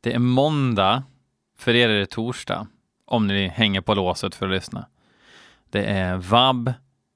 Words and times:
Det 0.00 0.12
är 0.12 0.18
måndag, 0.18 1.02
för 1.58 1.74
er 1.74 1.88
är 1.88 1.98
det 1.98 2.06
torsdag, 2.06 2.66
om 3.04 3.26
ni 3.26 3.48
hänger 3.48 3.80
på 3.80 3.94
låset 3.94 4.34
för 4.34 4.46
att 4.46 4.52
lyssna. 4.52 4.86
Det 5.70 5.84
är 5.84 6.16
vab, 6.16 6.72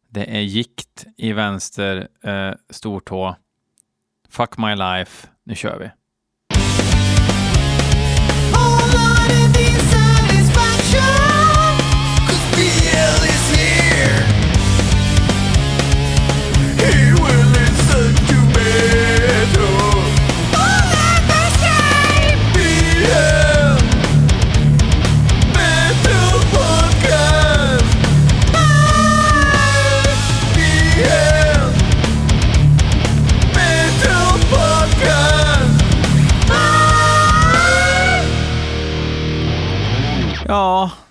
det 0.08 0.36
är 0.36 0.40
gikt 0.40 1.06
i 1.16 1.32
vänster 1.32 2.08
eh, 2.22 2.52
stortå. 2.70 3.36
Fuck 4.28 4.58
my 4.58 4.74
life, 4.74 5.28
nu 5.44 5.54
kör 5.54 5.78
vi. 5.78 5.90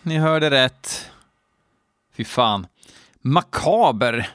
Ni 0.03 0.17
hörde 0.17 0.49
rätt. 0.49 1.11
Fy 2.13 2.23
fan. 2.23 2.67
Makaber. 3.21 4.29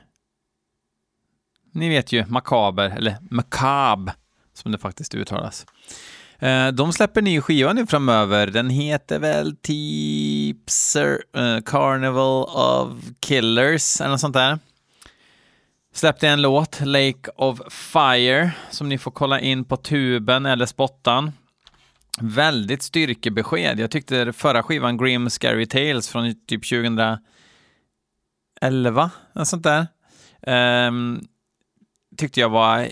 Ni 1.73 1.89
vet 1.89 2.13
ju, 2.13 2.27
makaber, 2.27 2.91
eller 2.91 3.17
makab, 3.31 4.11
som 4.55 4.73
det 4.73 4.79
faktiskt 4.79 5.15
uttalas. 5.15 5.67
Eh, 6.39 6.69
de 6.69 6.93
släpper 6.93 7.23
ny 7.23 7.41
skiva 7.41 7.73
nu 7.73 7.87
framöver. 7.87 8.47
Den 8.47 8.71
heter 8.71 9.19
väl 9.19 9.57
typ 9.57 10.71
Sir, 10.71 11.23
eh, 11.37 11.59
Carnival 11.65 12.45
of 12.45 12.93
Killers, 13.21 14.01
eller 14.01 14.11
något 14.11 14.21
sånt 14.21 14.35
där. 14.35 14.59
Släppte 15.93 16.29
en 16.29 16.43
låt, 16.43 16.81
Lake 16.81 17.31
of 17.37 17.61
Fire, 17.71 18.51
som 18.71 18.89
ni 18.89 18.99
får 18.99 19.11
kolla 19.11 19.41
in 19.41 19.65
på 19.65 19.77
tuben 19.77 20.47
eller 20.47 20.67
spottan. 20.67 21.33
Väldigt 22.21 22.83
styrkebesked. 22.83 23.81
Jag 23.81 23.91
tyckte 23.91 24.33
förra 24.33 24.63
skivan, 24.63 24.97
Grim 24.97 25.31
Scary 25.31 25.67
Tales 25.67 26.09
från 26.09 26.35
typ 26.47 26.69
2011, 28.61 29.11
något 29.33 29.49
sånt 29.49 29.67
där. 29.67 29.87
um, 30.89 31.27
tyckte 32.17 32.41
jag 32.41 32.49
var 32.49 32.89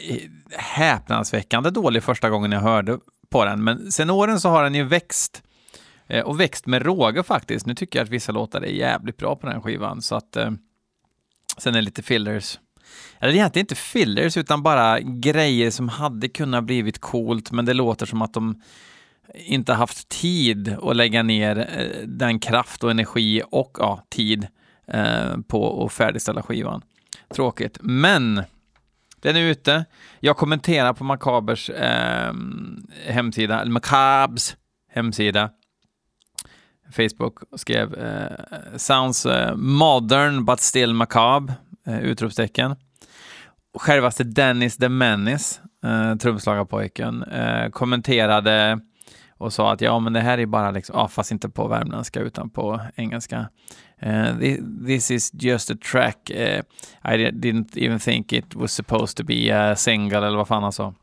häpnadsväckande 0.58 1.70
dålig 1.70 2.03
första 2.03 2.31
gången 2.31 2.53
jag 2.53 2.61
hörde 2.61 2.98
på 3.31 3.44
den. 3.44 3.64
Men 3.64 3.92
sen 3.92 4.11
åren 4.11 4.41
så 4.41 4.48
har 4.48 4.64
den 4.64 4.75
ju 4.75 4.84
växt. 4.84 5.42
Eh, 6.06 6.25
och 6.25 6.41
växt 6.41 6.66
med 6.66 6.83
råge 6.83 7.22
faktiskt. 7.22 7.66
Nu 7.66 7.75
tycker 7.75 7.98
jag 7.98 8.05
att 8.05 8.11
vissa 8.11 8.33
låtar 8.33 8.61
är 8.61 8.66
jävligt 8.66 9.16
bra 9.16 9.36
på 9.36 9.47
den 9.47 9.62
skivan. 9.62 10.03
Så 10.03 10.14
att, 10.14 10.36
eh, 10.36 10.50
sen 11.59 11.75
är 11.75 11.78
det 11.78 11.84
lite 11.84 12.03
fillers. 12.03 12.59
Eller 13.19 13.33
egentligen 13.33 13.64
inte 13.64 13.75
fillers, 13.75 14.36
utan 14.36 14.62
bara 14.62 15.00
grejer 15.00 15.70
som 15.70 15.88
hade 15.88 16.28
kunnat 16.28 16.64
blivit 16.64 17.00
coolt, 17.00 17.50
men 17.50 17.64
det 17.64 17.75
låter 17.75 18.06
som 18.06 18.22
att 18.22 18.34
de 18.34 18.62
inte 19.35 19.73
haft 19.73 20.09
tid 20.09 20.77
att 20.83 20.97
lägga 20.97 21.23
ner 21.23 21.59
eh, 21.59 22.07
den 22.07 22.39
kraft 22.39 22.85
och 22.85 22.91
energi 22.91 23.43
och 23.51 23.77
ja, 23.81 24.03
tid 24.11 24.47
eh, 24.87 25.37
på 25.49 25.85
att 25.85 25.93
färdigställa 25.93 26.43
skivan. 26.43 26.83
Tråkigt, 27.35 27.79
men 27.81 28.43
den 29.23 29.37
är 29.37 29.41
ute. 29.41 29.85
Jag 30.21 30.37
kommenterar 30.37 30.93
på 30.93 31.05
Makabers 31.05 31.71
eh, 31.71 32.35
hemsida, 33.07 33.61
eller 33.61 33.73
Makabs 33.73 34.57
hemsida, 34.91 35.51
Facebook, 36.93 37.39
skrev 37.57 37.95
eh, 37.95 38.77
“Sounds 38.77 39.27
eh, 39.27 39.57
modern 39.57 40.45
but 40.45 40.61
still 40.61 40.95
macabre!” 40.95 41.55
eh, 41.87 42.00
utropstecken. 42.00 42.77
Självaste 43.78 44.25
Dennis 44.25 44.77
the 44.77 44.89
Menace, 44.89 45.61
eh, 45.84 46.17
trumslagarpojken, 46.17 47.23
eh, 47.23 47.71
kommenterade 47.71 48.81
och 49.44 49.53
sa 49.53 49.72
att 49.72 49.81
ja, 49.81 49.99
men 49.99 50.12
det 50.12 50.21
här 50.21 50.38
är 50.38 50.47
bara 50.47 50.71
liksom, 50.71 50.97
ah, 50.97 51.09
fast 51.09 51.31
inte 51.31 51.49
på 51.49 51.69
värmländska 51.69 52.21
utan 52.21 52.50
på 52.50 52.81
engelska. 52.94 53.49
Uh, 54.06 54.56
this 54.87 55.10
is 55.10 55.31
just 55.34 55.71
a 55.71 55.75
track. 55.93 56.31
Uh, 56.31 56.60
I 57.15 57.31
didn't 57.31 57.78
even 57.78 57.99
think 57.99 58.32
it 58.32 58.55
was 58.55 58.72
supposed 58.72 59.16
to 59.16 59.25
be 59.25 59.71
a 59.71 59.77
single 59.77 60.27
eller 60.27 60.37
vad 60.37 60.49
fan 60.49 60.62
han 60.62 60.72
sa. 60.72 60.94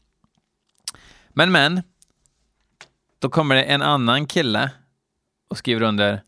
Men 1.30 1.52
men, 1.52 1.82
då 3.20 3.30
kommer 3.30 3.56
det 3.56 3.64
en 3.64 3.82
annan 3.82 4.28
kille 4.28 4.72
och 5.50 5.58
skriver 5.58 5.82
under 5.82 6.22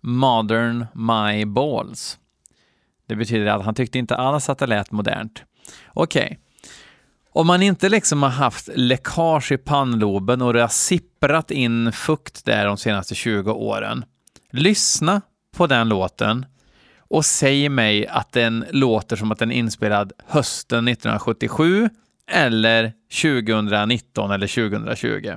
Modern 0.00 0.86
My 0.92 1.44
Balls. 1.44 2.18
Det 3.06 3.16
betyder 3.16 3.46
att 3.46 3.64
han 3.64 3.74
tyckte 3.74 3.98
inte 3.98 4.16
alls 4.16 4.48
att 4.48 4.58
det 4.58 4.66
lät 4.66 4.90
modernt. 4.90 5.42
Okej. 5.88 6.38
Om 7.38 7.46
man 7.46 7.62
inte 7.62 7.88
liksom 7.88 8.22
har 8.22 8.30
haft 8.30 8.68
läckage 8.74 9.52
i 9.52 9.58
pannloben 9.58 10.42
och 10.42 10.52
det 10.52 10.60
har 10.60 10.68
sipprat 10.68 11.50
in 11.50 11.92
fukt 11.92 12.44
där 12.44 12.66
de 12.66 12.76
senaste 12.76 13.14
20 13.14 13.52
åren, 13.52 14.04
lyssna 14.52 15.22
på 15.56 15.66
den 15.66 15.88
låten 15.88 16.46
och 16.98 17.24
säg 17.24 17.68
mig 17.68 18.06
att 18.06 18.32
den 18.32 18.64
låter 18.70 19.16
som 19.16 19.32
att 19.32 19.38
den 19.38 19.52
är 19.52 19.56
inspelad 19.56 20.12
hösten 20.26 20.88
1977 20.88 21.88
eller 22.30 22.92
2019 23.22 24.30
eller 24.30 24.70
2020. 24.70 25.32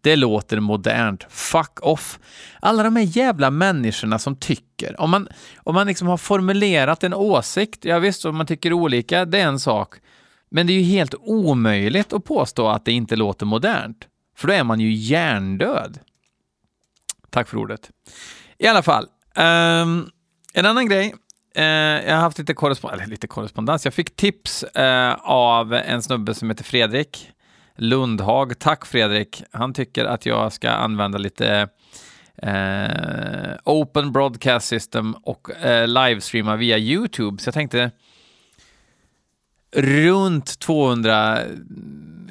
Det 0.00 0.16
låter 0.16 0.60
modernt. 0.60 1.26
Fuck 1.28 1.78
off. 1.82 2.18
Alla 2.60 2.82
de 2.82 2.96
här 2.96 3.16
jävla 3.16 3.50
människorna 3.50 4.18
som 4.18 4.36
tycker. 4.36 5.00
Om 5.00 5.10
man, 5.10 5.28
om 5.56 5.74
man 5.74 5.86
liksom 5.86 6.08
har 6.08 6.16
formulerat 6.16 7.04
en 7.04 7.14
åsikt, 7.14 7.84
ja 7.84 7.98
visst, 7.98 8.24
om 8.24 8.36
man 8.36 8.46
tycker 8.46 8.72
olika, 8.72 9.24
det 9.24 9.38
är 9.38 9.46
en 9.46 9.60
sak. 9.60 9.96
Men 10.54 10.66
det 10.66 10.72
är 10.72 10.78
ju 10.78 10.82
helt 10.82 11.14
omöjligt 11.18 12.12
att 12.12 12.24
påstå 12.24 12.68
att 12.68 12.84
det 12.84 12.92
inte 12.92 13.16
låter 13.16 13.46
modernt. 13.46 14.08
För 14.36 14.48
då 14.48 14.54
är 14.54 14.64
man 14.64 14.80
ju 14.80 14.92
hjärndöd. 14.92 15.98
Tack 17.30 17.48
för 17.48 17.56
ordet. 17.56 17.90
I 18.58 18.66
alla 18.66 18.82
fall, 18.82 19.04
um, 19.36 20.10
en 20.52 20.66
annan 20.66 20.88
grej. 20.88 21.14
Eh, 21.54 21.64
jag 21.64 22.14
har 22.14 22.20
haft 22.20 22.38
lite, 22.38 22.52
korrespond- 22.52 22.92
eller 22.92 23.06
lite 23.06 23.26
korrespondens. 23.26 23.84
Jag 23.84 23.94
fick 23.94 24.16
tips 24.16 24.62
eh, 24.62 25.14
av 25.22 25.74
en 25.74 26.02
snubbe 26.02 26.34
som 26.34 26.50
heter 26.50 26.64
Fredrik 26.64 27.30
Lundhag. 27.76 28.58
Tack 28.58 28.86
Fredrik. 28.86 29.42
Han 29.50 29.74
tycker 29.74 30.04
att 30.04 30.26
jag 30.26 30.52
ska 30.52 30.70
använda 30.70 31.18
lite 31.18 31.68
eh, 32.36 33.54
Open 33.64 34.12
Broadcast 34.12 34.66
System 34.68 35.14
och 35.14 35.48
livestreama 35.86 36.56
via 36.56 36.78
YouTube. 36.78 37.42
Så 37.42 37.48
jag 37.48 37.54
tänkte 37.54 37.90
runt 39.74 40.58
200 40.58 41.38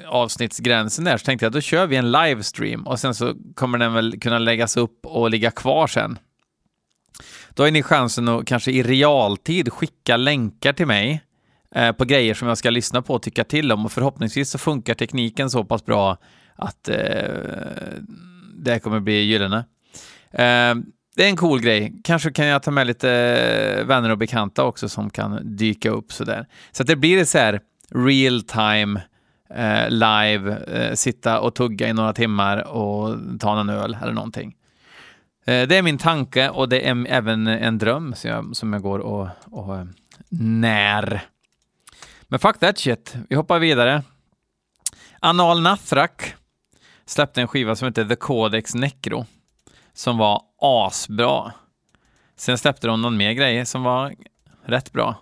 avsnittsgränsen 0.07 1.05
där 1.05 1.17
så 1.17 1.25
tänkte 1.25 1.45
jag 1.45 1.53
då 1.53 1.61
kör 1.61 1.87
vi 1.87 1.95
en 1.95 2.11
livestream 2.11 2.87
och 2.87 2.99
sen 2.99 3.15
så 3.15 3.35
kommer 3.55 3.77
den 3.77 3.93
väl 3.93 4.19
kunna 4.19 4.39
läggas 4.39 4.77
upp 4.77 5.05
och 5.05 5.29
ligga 5.29 5.51
kvar 5.51 5.87
sen. 5.87 6.19
Då 7.49 7.63
har 7.63 7.71
ni 7.71 7.83
chansen 7.83 8.27
att 8.27 8.45
kanske 8.45 8.71
i 8.71 8.83
realtid 8.83 9.73
skicka 9.73 10.17
länkar 10.17 10.73
till 10.73 10.87
mig 10.87 11.23
eh, 11.75 11.91
på 11.91 12.05
grejer 12.05 12.33
som 12.33 12.47
jag 12.47 12.57
ska 12.57 12.69
lyssna 12.69 13.01
på 13.01 13.13
och 13.13 13.21
tycka 13.21 13.43
till 13.43 13.71
om 13.71 13.85
och 13.85 13.91
förhoppningsvis 13.91 14.49
så 14.49 14.57
funkar 14.57 14.93
tekniken 14.93 15.49
så 15.49 15.63
pass 15.63 15.85
bra 15.85 16.17
att 16.55 16.89
eh, 16.89 16.95
det 18.55 18.79
kommer 18.79 18.99
bli 18.99 19.21
gyllene. 19.21 19.65
Eh, 20.31 20.75
det 21.15 21.23
är 21.25 21.29
en 21.29 21.37
cool 21.37 21.61
grej. 21.61 21.93
Kanske 22.03 22.31
kan 22.31 22.45
jag 22.45 22.63
ta 22.63 22.71
med 22.71 22.87
lite 22.87 23.11
eh, 23.11 23.85
vänner 23.85 24.09
och 24.09 24.17
bekanta 24.17 24.63
också 24.63 24.89
som 24.89 25.09
kan 25.09 25.57
dyka 25.57 25.89
upp 25.89 26.13
sådär. 26.13 26.47
Så 26.71 26.83
att 26.83 26.87
det 26.87 26.95
blir 26.95 27.25
så 27.25 27.37
här 27.37 27.61
real 27.89 28.41
time 28.41 29.01
eh, 29.49 29.89
live, 29.89 30.57
eh, 30.67 30.93
sitta 30.95 31.39
och 31.39 31.55
tugga 31.55 31.89
i 31.89 31.93
några 31.93 32.13
timmar 32.13 32.67
och 32.67 33.17
ta 33.39 33.59
en 33.59 33.69
öl 33.69 33.97
eller 34.01 34.13
någonting. 34.13 34.55
Eh, 35.45 35.67
det 35.67 35.77
är 35.77 35.81
min 35.81 35.97
tanke 35.97 36.49
och 36.49 36.69
det 36.69 36.87
är 36.87 37.05
även 37.09 37.47
en 37.47 37.77
dröm 37.77 38.13
som 38.13 38.29
jag, 38.29 38.55
som 38.55 38.73
jag 38.73 38.81
går 38.81 38.99
och, 38.99 39.27
och 39.45 39.77
eh, 39.77 39.85
när. 40.39 41.21
Men 42.23 42.39
fuck 42.39 42.59
that 42.59 42.77
shit. 42.77 43.15
Vi 43.29 43.35
hoppar 43.35 43.59
vidare. 43.59 44.03
Anal 45.19 45.61
Nathrak 45.61 46.33
släppte 47.05 47.41
en 47.41 47.47
skiva 47.47 47.75
som 47.75 47.85
heter 47.85 48.05
The 48.05 48.15
Codex 48.15 48.75
Necro 48.75 49.25
som 49.93 50.17
var 50.17 50.41
asbra. 50.61 51.51
Sen 52.35 52.57
släppte 52.57 52.87
de 52.87 53.01
någon 53.01 53.17
mer 53.17 53.31
grej 53.31 53.65
som 53.65 53.83
var 53.83 54.13
rätt 54.65 54.91
bra. 54.91 55.15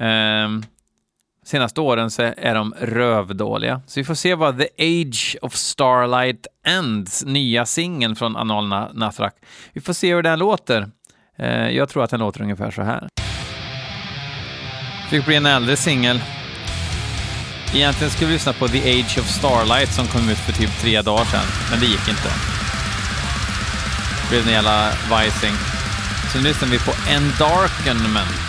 Um, 0.00 0.64
senaste 1.44 1.80
åren 1.80 2.10
så 2.10 2.22
är 2.22 2.54
de 2.54 2.74
rövdåliga. 2.80 3.80
Så 3.86 4.00
vi 4.00 4.04
får 4.04 4.14
se 4.14 4.34
vad 4.34 4.58
The 4.58 4.68
Age 4.78 5.36
of 5.42 5.54
Starlight 5.54 6.46
Ends, 6.66 7.24
nya 7.24 7.66
singeln 7.66 8.16
från 8.16 8.36
Anal 8.36 8.94
Nathrak. 8.94 9.34
Vi 9.72 9.80
får 9.80 9.92
se 9.92 10.14
hur 10.14 10.22
den 10.22 10.38
låter. 10.38 10.90
Uh, 11.40 11.70
jag 11.70 11.88
tror 11.88 12.04
att 12.04 12.10
den 12.10 12.20
låter 12.20 12.42
ungefär 12.42 12.70
så 12.70 12.82
här. 12.82 13.08
Fick 15.10 15.26
bli 15.26 15.36
en 15.36 15.46
äldre 15.46 15.76
singel. 15.76 16.20
Egentligen 17.74 18.10
skulle 18.10 18.28
vi 18.28 18.32
lyssna 18.32 18.52
på 18.52 18.68
The 18.68 18.78
Age 18.78 19.18
of 19.18 19.28
Starlight 19.28 19.92
som 19.92 20.06
kom 20.06 20.28
ut 20.28 20.38
för 20.38 20.52
typ 20.52 20.70
tre 20.78 21.02
dagar 21.02 21.24
sedan, 21.24 21.44
men 21.70 21.80
det 21.80 21.86
gick 21.86 22.08
inte. 22.08 22.65
Det 24.26 24.30
blev 24.30 24.46
en 24.46 24.52
jävla 24.52 24.92
vajsing. 25.10 25.54
Så 26.32 26.38
nu 26.38 26.44
lyssnar 26.44 26.68
vi 26.68 26.78
på 26.78 26.92
Endarkenment. 27.08 28.46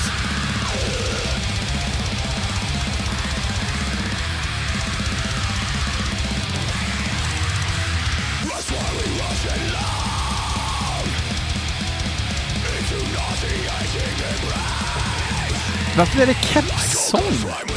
Varför 15.97 16.21
är 16.21 16.25
det 16.25 16.33
kepssång? 16.33 17.76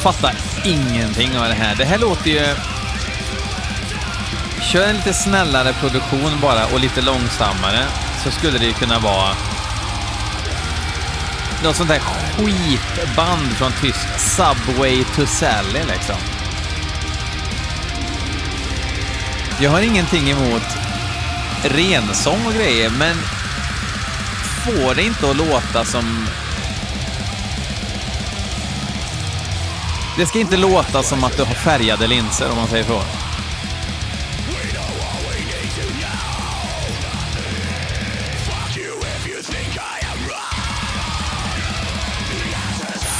Fattar 0.00 0.34
ingenting 0.64 1.38
av 1.38 1.48
det 1.48 1.54
här. 1.54 1.74
Det 1.74 1.84
här 1.84 1.98
låter 1.98 2.30
ju... 2.30 2.46
Kör 4.62 4.88
en 4.88 4.96
lite 4.96 5.14
snällare 5.14 5.72
produktion 5.72 6.40
bara 6.42 6.66
och 6.66 6.80
lite 6.80 7.02
långsammare 7.02 7.86
så 8.24 8.30
skulle 8.30 8.58
det 8.58 8.66
ju 8.66 8.72
kunna 8.72 8.98
vara 8.98 9.28
något 11.64 11.76
sånt 11.76 11.88
där 11.88 11.98
skitband 11.98 13.52
från 13.52 13.72
tysk 13.72 14.18
Subway 14.18 15.04
to 15.04 15.26
Sally 15.26 15.82
liksom. 15.88 16.16
Jag 19.60 19.70
har 19.70 19.80
ingenting 19.80 20.30
emot 20.30 20.62
rensång 21.64 22.46
och 22.46 22.52
grejer, 22.52 22.90
men 22.90 23.16
får 24.64 24.94
det 24.94 25.02
inte 25.02 25.30
att 25.30 25.36
låta 25.36 25.84
som... 25.84 26.26
Det 30.20 30.26
ska 30.26 30.38
inte 30.38 30.56
låta 30.56 31.02
som 31.02 31.24
att 31.24 31.36
du 31.36 31.44
har 31.44 31.54
färgade 31.54 32.06
linser, 32.06 32.50
om 32.50 32.56
man 32.56 32.68
säger 32.68 32.84
så. 32.84 33.02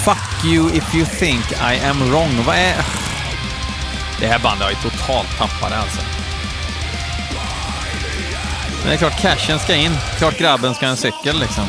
Fuck 0.04 0.44
you 0.44 0.76
if 0.76 0.94
you 0.94 1.06
think 1.06 1.52
I 1.52 1.84
am 1.84 2.10
wrong. 2.10 2.44
Vad 2.46 2.56
är... 2.56 2.74
Det 4.20 4.26
här 4.26 4.38
bandet 4.38 4.64
har 4.64 4.70
ju 4.70 4.90
totalt 4.90 5.38
tappat 5.38 5.70
det 5.70 5.76
alltså. 5.76 6.00
Men 8.78 8.88
det 8.88 8.94
är 8.94 8.98
klart 8.98 9.20
cashen 9.20 9.58
ska 9.58 9.74
in. 9.74 9.92
Klart 10.18 10.38
grabben 10.38 10.74
ska 10.74 10.86
ha 10.86 10.90
en 10.90 10.96
cykel 10.96 11.40
liksom. 11.40 11.64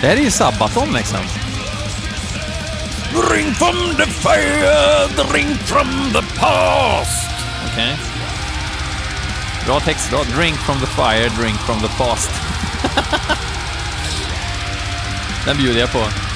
Det 0.00 0.06
här 0.06 0.16
är 0.16 0.20
ju 0.20 0.30
Sabaton 0.30 0.92
liksom. 0.92 1.20
Drink 3.12 3.56
from 3.56 3.96
the 3.96 4.06
fire, 4.06 5.08
drink 5.30 5.58
from 5.58 6.12
the 6.12 6.22
past. 6.40 7.30
Okej. 7.72 7.92
Okay. 7.92 7.96
Bra 9.66 9.80
textrad. 9.80 10.26
Drink 10.26 10.56
from 10.56 10.80
the 10.80 10.86
fire, 10.86 11.28
drink 11.28 11.58
from 11.58 11.80
the 11.80 11.88
past. 11.88 12.30
Den 15.44 15.56
bjuder 15.56 15.80
jag 15.80 15.92
på. 15.92 16.27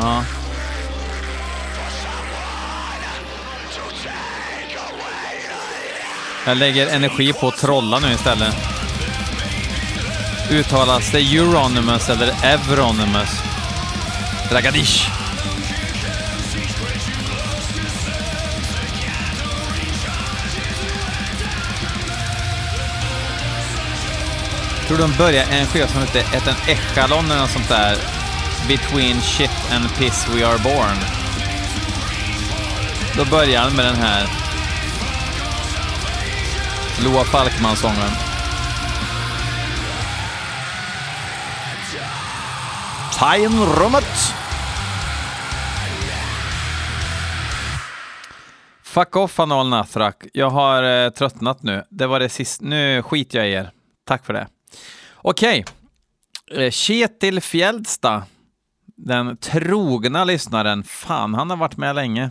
Ja. 0.00 0.24
Jag 6.46 6.56
lägger 6.56 6.86
energi 6.86 7.32
på 7.32 7.48
att 7.48 7.56
trolla 7.56 7.98
nu 7.98 8.12
istället. 8.12 8.54
Uttalas 10.50 11.10
det 11.12 11.18
Euronymous 11.18 12.08
eller 12.08 12.34
Evronymous? 12.44 13.42
Dragadish. 14.50 15.20
tror 24.90 24.98
de 24.98 25.16
börjar 25.18 25.46
en 25.50 25.66
skiva 25.66 25.88
som 25.88 26.00
heter 26.00 26.20
Ett 26.20 26.68
Echalon 26.68 27.24
eller 27.30 27.40
något 27.40 27.50
sånt 27.50 27.68
där. 27.68 28.19
Between 28.68 29.20
shit 29.20 29.72
and 29.72 29.84
piss 29.98 30.28
we 30.28 30.46
are 30.46 30.58
born. 30.58 30.96
Då 33.16 33.24
börjar 33.30 33.60
han 33.60 33.76
med 33.76 33.84
den 33.84 33.96
här 33.96 34.26
Loa 37.04 37.24
Falkman-sången. 37.24 38.10
Tajmrummet! 43.18 44.34
Fuck 48.82 49.16
off 49.16 49.40
Anal 49.40 49.68
Nathrak. 49.68 50.26
Jag 50.32 50.50
har 50.50 50.82
eh, 50.82 51.10
tröttnat 51.10 51.62
nu. 51.62 51.84
Det 51.90 52.06
var 52.06 52.20
det 52.20 52.28
sista. 52.28 52.64
Nu 52.64 53.02
skiter 53.02 53.38
jag 53.38 53.48
i 53.48 53.52
er. 53.52 53.70
Tack 54.06 54.26
för 54.26 54.32
det. 54.32 54.46
Okej. 55.14 55.64
Eh, 56.50 56.70
Kjetil 56.70 57.40
Fjällsta. 57.40 58.22
Den 59.02 59.36
trogna 59.36 60.24
lyssnaren. 60.24 60.82
Fan, 60.84 61.34
han 61.34 61.50
har 61.50 61.56
varit 61.56 61.76
med 61.76 61.94
länge. 61.94 62.30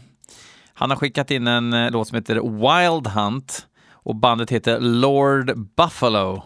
Han 0.74 0.90
har 0.90 0.98
skickat 0.98 1.32
in 1.32 1.48
en 1.48 1.74
eh, 1.74 1.92
låt 1.92 2.08
som 2.08 2.16
heter 2.16 2.36
Wild 2.36 3.08
Hunt 3.08 3.68
och 3.92 4.16
bandet 4.16 4.50
heter 4.50 4.80
Lord 4.80 5.58
Buffalo. 5.58 6.44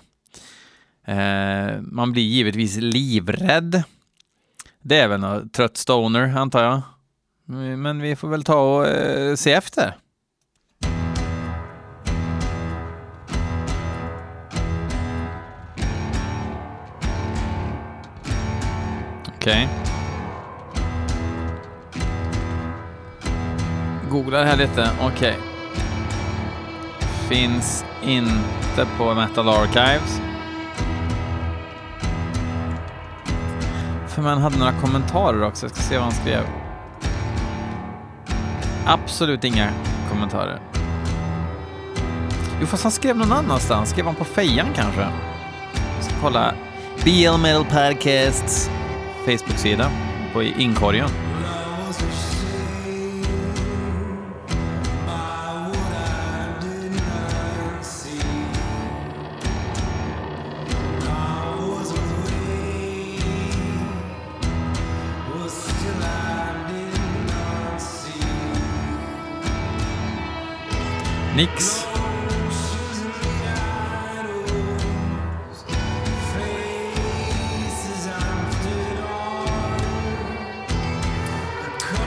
Eh, 1.07 1.81
man 1.81 2.11
blir 2.11 2.23
givetvis 2.23 2.77
livrädd. 2.77 3.83
Det 4.81 4.99
är 4.99 5.07
väl 5.07 5.23
en 5.23 5.49
trött 5.49 5.77
stoner, 5.77 6.37
antar 6.37 6.63
jag. 6.63 6.81
Men 7.77 8.01
vi 8.01 8.15
får 8.15 8.27
väl 8.27 8.43
ta 8.43 8.77
och 8.77 8.87
eh, 8.87 9.35
se 9.35 9.53
efter. 9.53 9.95
Okej. 19.27 19.69
Okay. 19.69 19.92
Googlar 24.13 24.45
här 24.45 24.57
lite. 24.57 24.89
Okej. 25.01 25.11
Okay. 25.11 25.33
Finns 27.29 27.85
inte 28.03 28.87
på 28.97 29.13
Metal 29.13 29.49
Archives. 29.49 30.21
För 34.07 34.21
man 34.21 34.41
hade 34.41 34.57
några 34.57 34.71
kommentarer 34.71 35.43
också. 35.43 35.65
Jag 35.65 35.71
ska 35.75 35.81
se 35.81 35.95
vad 35.95 36.03
han 36.03 36.11
skrev. 36.11 36.43
Absolut 38.85 39.43
inga 39.43 39.69
kommentarer. 40.09 40.59
Jo, 42.61 42.67
fast 42.67 42.83
han 42.83 42.91
skrev 42.91 43.17
någon 43.17 43.31
annanstans. 43.31 43.89
Skrev 43.89 44.05
han 44.05 44.15
på 44.15 44.25
fejan 44.25 44.67
kanske? 44.75 45.01
Jag 45.95 46.03
ska 46.05 46.13
kolla. 46.21 46.53
BL 47.03 47.41
Metal 47.41 47.65
Podcasts 47.65 48.69
Facebook-sida 49.25 49.89
på 50.33 50.43
inkorgen. 50.43 51.09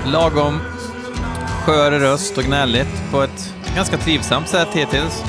Lagom 0.07 0.61
skör 1.65 1.91
röst 1.91 2.39
och 2.39 2.45
gnälligt 2.45 3.11
på 3.11 3.23
ett 3.23 3.55
ganska 3.75 3.97
trivsamt 3.97 4.49
sätt 4.49 4.69
hittills. 4.73 5.25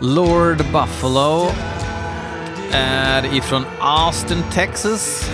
Lord 0.00 0.56
Buffalo 0.56 1.50
är 2.72 3.34
ifrån 3.36 3.64
Austin, 3.80 4.42
Texas. 4.52 5.30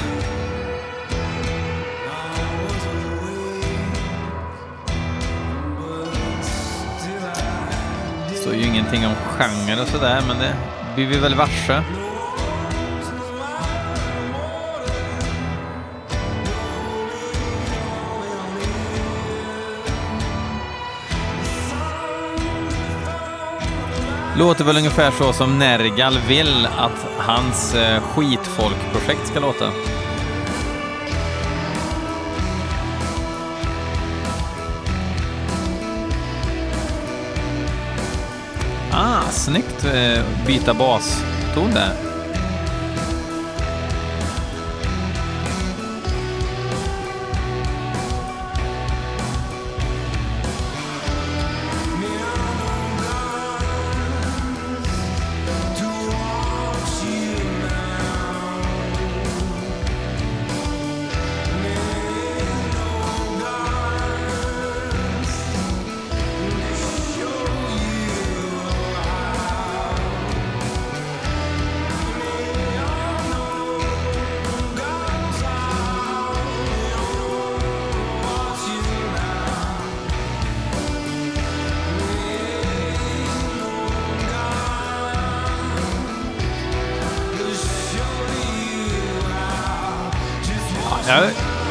Det 8.30 8.34
står 8.37 8.54
ju 8.54 8.62
ingenting 8.62 9.06
om 9.06 9.14
genre 9.14 9.82
och 9.82 9.88
sådär, 9.88 10.23
men 10.28 10.38
det 10.38 10.56
blir 10.94 11.06
vi 11.06 11.18
väl 11.18 11.34
varse. 11.34 11.82
Låter 24.38 24.64
väl 24.64 24.76
ungefär 24.76 25.10
så 25.10 25.32
som 25.32 25.58
Nergal 25.58 26.18
vill 26.28 26.66
att 26.78 27.06
hans 27.18 27.74
eh, 27.74 28.02
skitfolkprojekt 28.02 29.26
ska 29.26 29.40
låta. 29.40 29.70
Ah, 38.92 39.30
snyggt 39.30 39.84
eh, 39.84 40.46
byta 40.46 40.74
baston 40.74 41.70
där. 41.74 42.13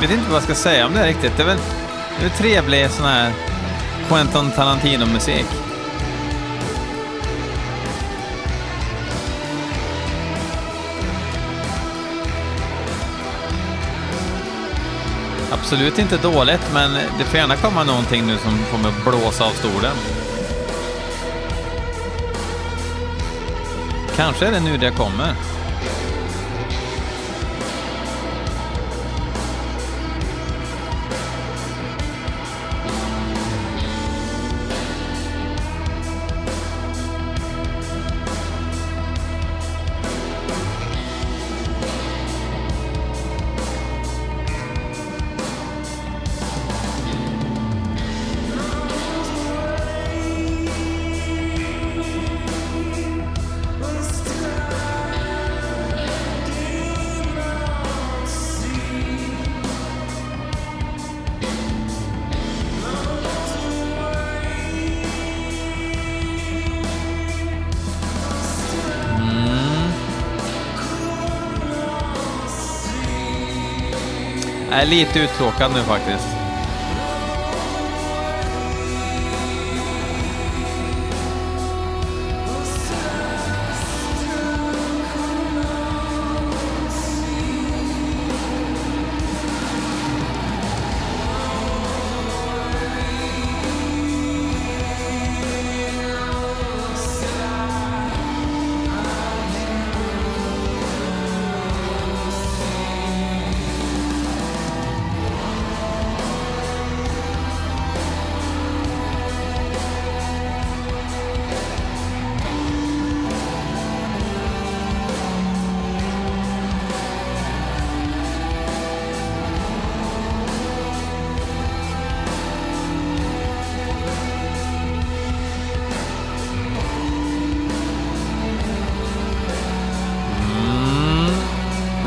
Vet 0.08 0.18
inte 0.18 0.30
vad 0.30 0.36
jag 0.36 0.44
ska 0.44 0.56
säga 0.56 0.86
om 0.86 0.94
det 0.94 1.00
här 1.00 1.08
riktigt. 1.08 1.38
Det 1.38 1.44
är 1.44 1.48
väl, 1.48 1.58
det 2.20 2.26
är 2.26 2.30
trevlig 2.30 2.90
sån 2.90 3.06
här 3.06 3.32
Quentin 4.08 4.52
Tarantino-musik. 4.52 5.46
Absolut 15.52 16.00
inte 16.00 16.18
dåligt, 16.18 16.72
men 16.74 16.94
det 16.94 17.24
får 17.24 17.40
gärna 17.40 17.56
komma 17.56 17.84
någonting 17.84 18.28
nu 18.28 18.38
som 18.38 18.60
kommer 18.72 18.92
blåsa 19.04 19.46
av 19.46 19.52
stolen. 19.52 19.96
Kanske 24.16 24.48
är 24.48 24.52
det 24.52 24.60
nu 24.60 24.78
det 24.78 24.92
kommer. 24.92 25.34
Är 74.84 74.88
lite 74.88 75.20
uttråkad 75.20 75.72
nu 75.72 75.84
faktiskt. 75.84 76.43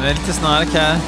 Det 0.06 0.10
är 0.10 0.14
lite 0.14 0.32
snark 0.32 0.68
här. 0.72 0.98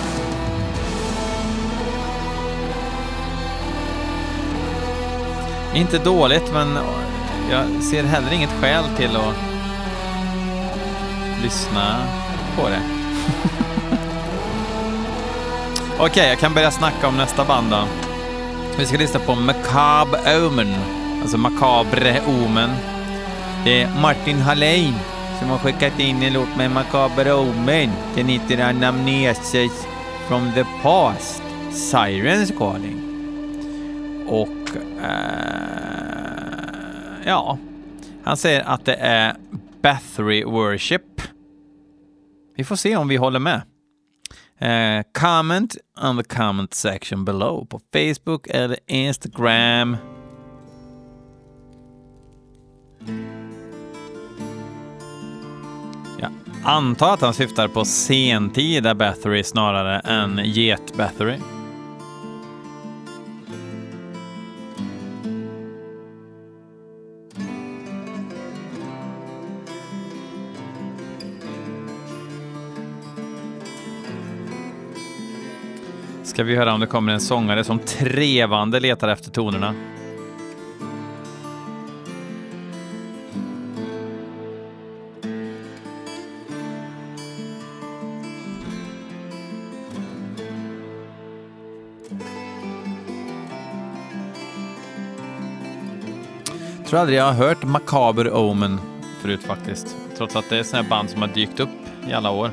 Inte 5.75 5.99
dåligt, 5.99 6.53
men 6.53 6.79
jag 7.51 7.83
ser 7.83 8.05
heller 8.05 8.33
inget 8.33 8.51
skäl 8.51 8.85
till 8.97 9.17
att 9.17 9.35
lyssna 11.43 11.97
på 12.57 12.69
det. 12.69 12.81
Okej, 15.95 16.07
okay, 16.07 16.29
jag 16.29 16.39
kan 16.39 16.55
börja 16.55 16.71
snacka 16.71 17.09
om 17.09 17.17
nästa 17.17 17.45
band 17.45 17.71
då. 17.71 17.85
Vi 18.79 18.87
ska 18.87 18.97
lyssna 18.99 19.21
på 19.21 19.35
Macabre 19.35 20.47
Omen, 20.47 20.75
alltså 21.23 21.39
Macabre 21.39 22.21
Omen. 22.27 22.71
Det 23.65 23.83
är 23.83 23.91
Martin 24.01 24.41
Hallén 24.41 24.95
som 25.39 25.49
har 25.49 25.59
skickat 25.59 26.01
in 26.01 26.23
en 26.23 26.33
låt 26.33 26.57
med 26.57 26.71
Macabre 26.71 27.33
Omen. 27.33 27.91
Den 28.15 28.27
heter 28.27 28.59
Anamnesis 28.59 29.87
from 30.29 30.53
the 30.55 30.65
past, 30.83 31.43
Sirens 31.71 32.53
Calling. 32.59 33.03
Och 34.27 34.77
eh, 35.03 36.29
ja, 37.27 37.59
han 38.25 38.37
säger 38.37 38.63
att 38.63 38.85
det 38.85 38.95
är 38.95 39.37
Bathory 39.83 40.45
Worship. 40.45 41.23
Vi 42.57 42.65
får 42.65 42.77
se 42.77 42.97
om 42.97 43.09
vi 43.09 43.17
håller 43.17 43.39
med. 43.39 43.63
Eh, 44.59 45.03
comment 45.13 45.77
on 46.03 46.23
the 46.23 46.37
comment 46.37 46.75
section 46.75 47.25
below 47.25 47.67
på 47.67 47.81
Facebook 47.93 48.47
eller 48.47 48.79
Instagram. 48.87 49.97
Antar 56.65 57.15
att 57.15 57.21
han 57.21 57.35
syftar 57.35 57.69
på 57.69 57.85
sentida 57.85 58.95
Bathory 58.95 59.45
snarare 59.45 60.01
än 60.01 60.41
get 60.45 60.97
Bathory. 60.97 61.39
Ska 76.23 76.45
vi 76.45 76.57
höra 76.57 76.75
om 76.75 76.81
det 76.81 76.87
kommer 76.87 77.13
en 77.13 77.21
sångare 77.21 77.65
som 77.65 77.79
trevande 77.79 78.81
letar 78.81 79.09
efter 79.09 79.31
tonerna. 79.31 79.75
Tror 96.89 97.01
aldrig 97.01 97.19
jag 97.19 97.25
har 97.25 97.33
hört 97.33 97.65
Macabre 97.65 98.31
Omen 98.31 98.81
förut 99.23 99.43
faktiskt. 99.43 99.97
Trots 100.17 100.37
att 100.37 100.51
det 100.51 100.59
är 100.59 100.63
sådana 100.63 100.89
band 100.89 101.11
som 101.11 101.21
har 101.21 101.29
dykt 101.29 101.61
upp 101.61 101.69
i 102.09 102.13
alla 102.13 102.31
år. 102.31 102.51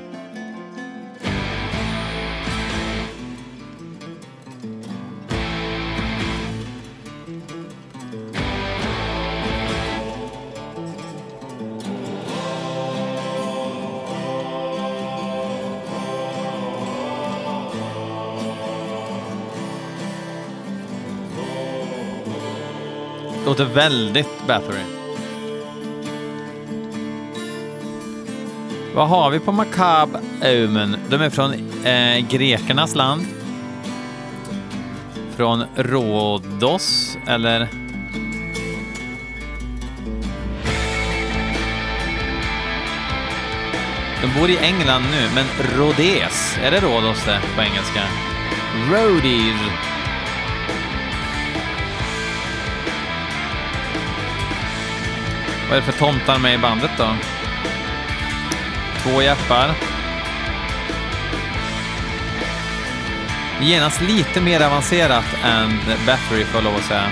Låter 23.58 23.74
väldigt 23.74 24.48
Bathory. 24.48 24.84
Vad 28.96 29.08
har 29.08 29.30
vi 29.30 29.40
på 29.40 29.52
Makab 29.52 30.18
Eumen? 30.42 30.98
De 31.10 31.22
är 31.22 31.30
från 31.30 31.54
eh, 31.86 32.30
grekernas 32.30 32.96
land. 32.96 33.26
Från 35.36 35.64
Rhodos, 35.76 37.18
eller? 37.28 37.68
De 44.22 44.40
bor 44.40 44.50
i 44.50 44.58
England 44.58 45.04
nu, 45.12 45.30
men 45.36 45.46
Rhodes, 45.78 46.58
är 46.64 46.72
det 46.72 46.80
Rhodos 46.80 47.26
det 47.26 47.40
på 47.56 47.62
engelska? 47.62 48.02
Rhodes. 48.92 49.95
Vad 55.76 55.84
är 55.84 55.86
det 55.88 55.92
för 55.92 56.00
tomtar 56.00 56.40
med 56.40 56.56
i 56.56 56.58
bandet 56.58 56.92
då? 56.98 57.16
Två 59.04 59.22
jappar. 59.22 59.72
Genast 63.62 64.02
lite 64.02 64.42
mer 64.42 64.62
avancerat 64.62 65.26
än 65.44 65.80
Battery 66.06 66.46
får 66.46 66.56
jag 66.56 66.64
lov 66.64 66.76
att 66.76 66.84
säga. 66.84 67.12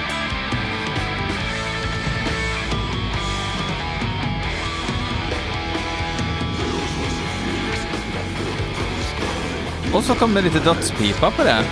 Och 9.93 10.03
så 10.03 10.15
kommer 10.15 10.35
det 10.35 10.41
lite 10.41 10.59
dödspipa 10.59 11.31
på 11.31 11.43
det. 11.43 11.63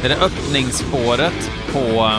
Det 0.00 0.06
är 0.06 0.18
det 0.18 0.24
öppningsspåret 0.24 1.50
på 1.72 2.10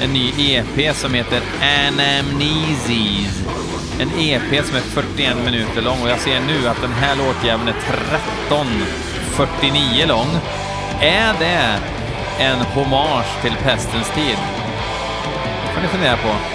en 0.00 0.12
ny 0.12 0.32
EP 0.38 0.96
som 0.96 1.14
heter 1.14 1.42
Anamnesis. 1.60 3.44
En 4.00 4.10
EP 4.18 4.66
som 4.66 4.76
är 4.76 4.80
41 4.80 5.36
minuter 5.44 5.82
lång 5.82 6.02
och 6.02 6.08
jag 6.08 6.20
ser 6.20 6.40
nu 6.40 6.68
att 6.68 6.80
den 6.80 6.92
här 6.92 7.16
låtjäveln 7.16 7.68
är 7.68 7.74
13.49 8.50 10.06
lång. 10.06 10.28
Är 11.00 11.34
det 11.38 11.78
en 12.38 12.58
hommage 12.60 13.42
till 13.42 13.54
pestens 13.62 14.10
tid? 14.10 14.36
Det 15.66 15.72
får 15.74 15.82
ni 15.82 15.88
fundera 15.88 16.16
på. 16.16 16.49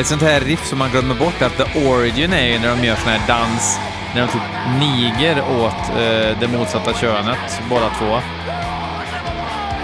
Ett 0.00 0.06
sånt 0.06 0.22
här 0.22 0.40
riff 0.40 0.66
som 0.66 0.78
man 0.78 0.90
glömmer 0.90 1.14
bort 1.14 1.42
att 1.42 1.56
The 1.56 1.88
Origin 1.88 2.32
är 2.32 2.46
ju 2.46 2.58
när 2.58 2.76
de 2.76 2.84
gör 2.86 2.96
sån 2.96 3.08
här 3.08 3.28
dans, 3.28 3.78
när 4.14 4.20
de 4.20 4.32
typ 4.32 4.42
niger 4.78 5.40
åt 5.40 5.90
eh, 5.90 6.38
det 6.40 6.48
motsatta 6.48 6.94
könet, 6.94 7.62
båda 7.70 7.90
två. 7.98 8.20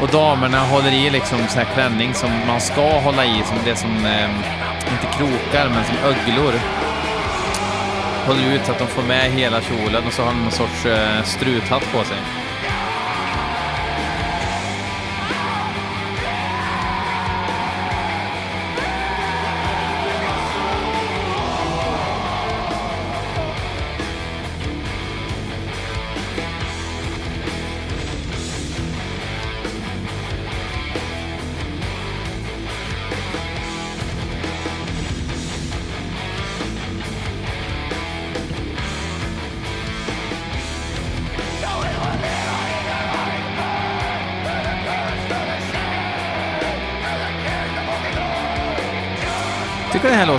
Och 0.03 0.09
damerna 0.09 0.61
håller 0.61 0.93
i 0.93 1.11
liksom 1.11 1.39
sån 1.39 1.59
här 1.59 1.75
klänning 1.75 2.15
som 2.15 2.31
man 2.47 2.61
ska 2.61 2.99
hålla 3.01 3.25
i, 3.25 3.43
som 3.47 3.59
det 3.65 3.77
som, 3.77 4.07
eh, 4.07 4.31
inte 4.93 5.17
krokar, 5.19 5.69
men 5.69 5.85
som 5.85 5.97
öglor. 5.97 6.53
Håller 8.27 8.55
ut 8.55 8.67
så 8.67 8.73
att 8.73 8.79
de 8.79 8.89
får 8.89 9.03
med 9.03 9.31
hela 9.33 9.61
kjolen 9.61 10.07
och 10.07 10.13
så 10.13 10.23
har 10.23 10.31
de 10.33 10.43
någon 10.43 10.53
sorts 10.53 10.87
eh, 10.87 11.23
struthatt 11.23 11.93
på 11.93 12.05
sig. 12.05 12.19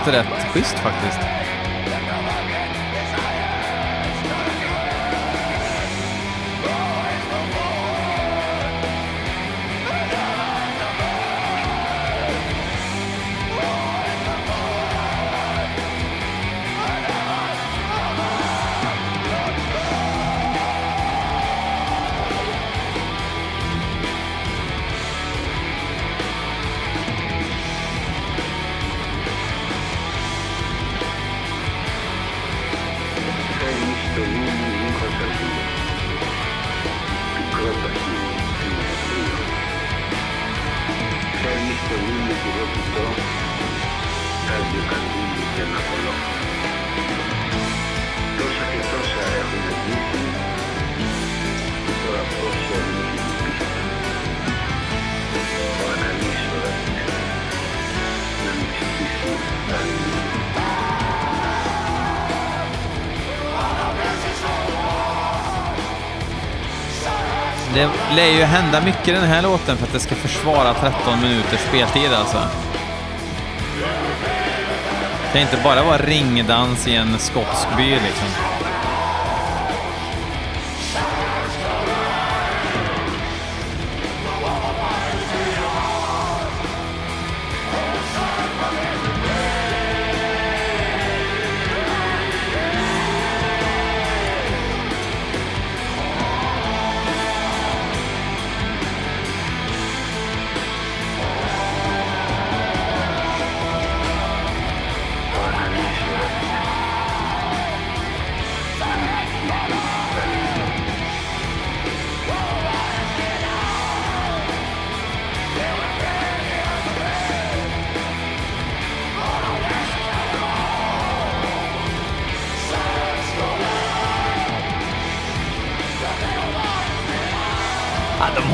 Rätt 0.09 0.25
schysst 0.53 0.79
faktiskt. 0.79 1.36
Lär 68.15 68.27
ju 68.27 68.43
hända 68.43 68.81
mycket 68.81 69.07
i 69.07 69.11
den 69.11 69.23
här 69.23 69.41
låten 69.41 69.77
för 69.77 69.85
att 69.85 69.93
det 69.93 69.99
ska 69.99 70.15
försvara 70.15 70.73
13 70.73 71.21
minuters 71.21 71.59
speltid 71.59 72.13
alltså. 72.13 72.37
Det 75.23 75.33
kan 75.33 75.41
inte 75.41 75.57
bara 75.63 75.83
vara 75.83 75.97
ringdans 75.97 76.87
i 76.87 76.95
en 76.95 77.19
skotsk 77.19 77.67
by 77.77 77.89
liksom. 77.89 78.56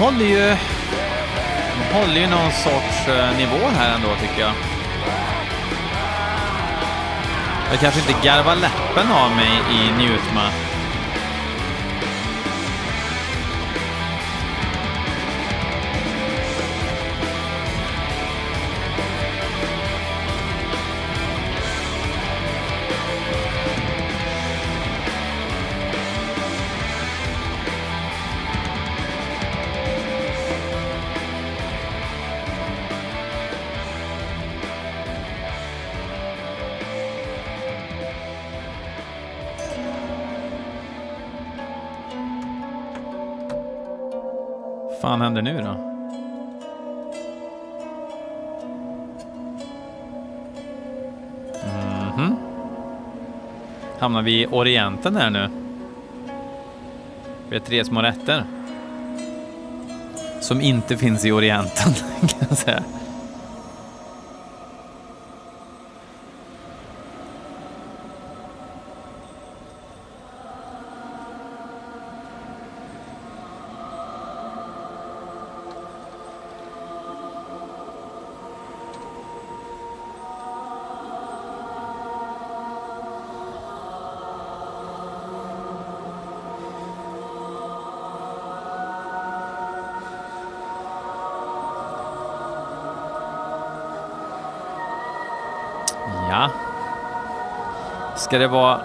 Håller 0.04 0.26
ju... 0.26 0.56
De 1.78 1.96
håller 2.00 2.22
ju 2.22 2.28
någon 2.28 2.52
sorts 2.52 3.08
eh, 3.08 3.38
nivå 3.38 3.68
här 3.78 3.96
ändå, 3.96 4.08
tycker 4.22 4.42
jag. 4.42 4.52
Jag 7.72 7.80
kanske 7.80 8.00
inte 8.00 8.28
garvar 8.28 8.56
läppen 8.56 9.12
av 9.12 9.32
mig 9.32 9.52
i 9.72 9.92
Njutma. 9.98 10.73
Fan 45.14 45.22
händer 45.22 45.42
nu 45.42 45.62
då? 45.62 45.74
Mhm. 52.18 52.36
Hamnar 54.00 54.22
vi 54.22 54.42
i 54.42 54.48
Orienten 54.48 55.16
här 55.16 55.30
nu? 55.30 55.50
Det 57.50 57.56
är 57.56 57.60
tre 57.60 57.86
små 57.86 58.02
rätter. 58.02 58.44
Som 60.42 60.62
inte 60.62 60.98
finns 60.98 61.26
i 61.26 61.32
Orienten, 61.32 61.94
kan 62.20 62.48
jag 62.50 62.58
säga. 62.58 62.84
Ska 98.34 98.40
det 98.40 98.48
vara... 98.48 98.80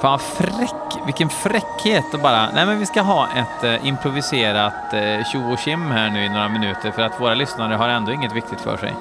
Fan 0.00 0.18
fräck, 0.18 1.06
vilken 1.06 1.28
fräckhet 1.28 2.14
att 2.14 2.22
bara, 2.22 2.50
nej 2.50 2.66
men 2.66 2.78
vi 2.78 2.86
ska 2.86 3.02
ha 3.02 3.28
ett 3.36 3.64
eh, 3.64 3.86
improviserat 3.86 4.92
eh, 4.92 5.24
tjo 5.24 5.52
och 5.52 5.58
tjim 5.58 5.90
här 5.90 6.10
nu 6.10 6.24
i 6.24 6.28
några 6.28 6.48
minuter 6.48 6.90
för 6.90 7.02
att 7.02 7.20
våra 7.20 7.34
lyssnare 7.34 7.74
har 7.74 7.88
ändå 7.88 8.12
inget 8.12 8.32
viktigt 8.32 8.60
för 8.60 8.76
sig. 8.76 8.94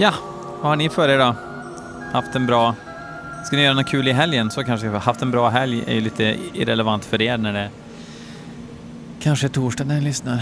Ja, 0.00 0.14
vad 0.60 0.68
har 0.68 0.76
ni 0.76 0.88
för 0.88 1.08
er 1.08 1.18
då? 1.18 1.34
Haft 2.12 2.34
en 2.34 2.46
bra... 2.46 2.74
Ska 3.44 3.56
ni 3.56 3.62
göra 3.62 3.74
något 3.74 3.88
kul 3.88 4.08
i 4.08 4.12
helgen 4.12 4.50
så 4.50 4.64
kanske 4.64 4.86
vi 4.86 4.92
har 4.92 5.00
haft 5.00 5.22
en 5.22 5.30
bra 5.30 5.48
helg 5.48 5.84
är 5.86 5.94
ju 5.94 6.00
lite 6.00 6.36
irrelevant 6.54 7.04
för 7.04 7.22
er 7.22 7.38
när 7.38 7.52
det 7.52 7.70
kanske 9.20 9.46
är 9.46 9.48
torsdag 9.48 9.84
när 9.84 9.94
ni 9.94 10.00
lyssnar. 10.00 10.36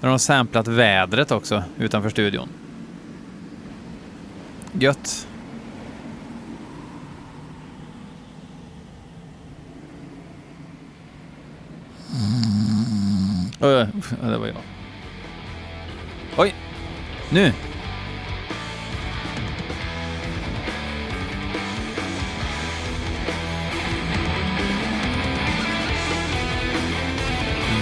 Nu 0.00 0.08
har 0.08 0.08
de 0.08 0.18
samplat 0.18 0.68
vädret 0.68 1.30
också 1.30 1.64
utanför 1.78 2.10
studion. 2.10 2.48
Gött. 4.72 5.26
Oj, 13.60 13.74
oj, 13.74 13.88
oj, 14.22 14.30
det 14.30 14.38
var 14.38 14.46
jag. 14.46 14.56
Oj, 16.36 16.54
nu! 17.30 17.52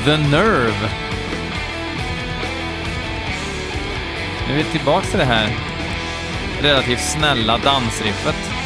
The 0.05 0.17
Nerve. 0.17 0.91
Nu 4.49 4.53
är 4.53 4.57
vi 4.57 4.65
tillbaka 4.65 5.07
till 5.07 5.19
det 5.19 5.25
här 5.25 5.51
relativt 6.63 7.01
snälla 7.01 7.59
dansriffet. 7.59 8.62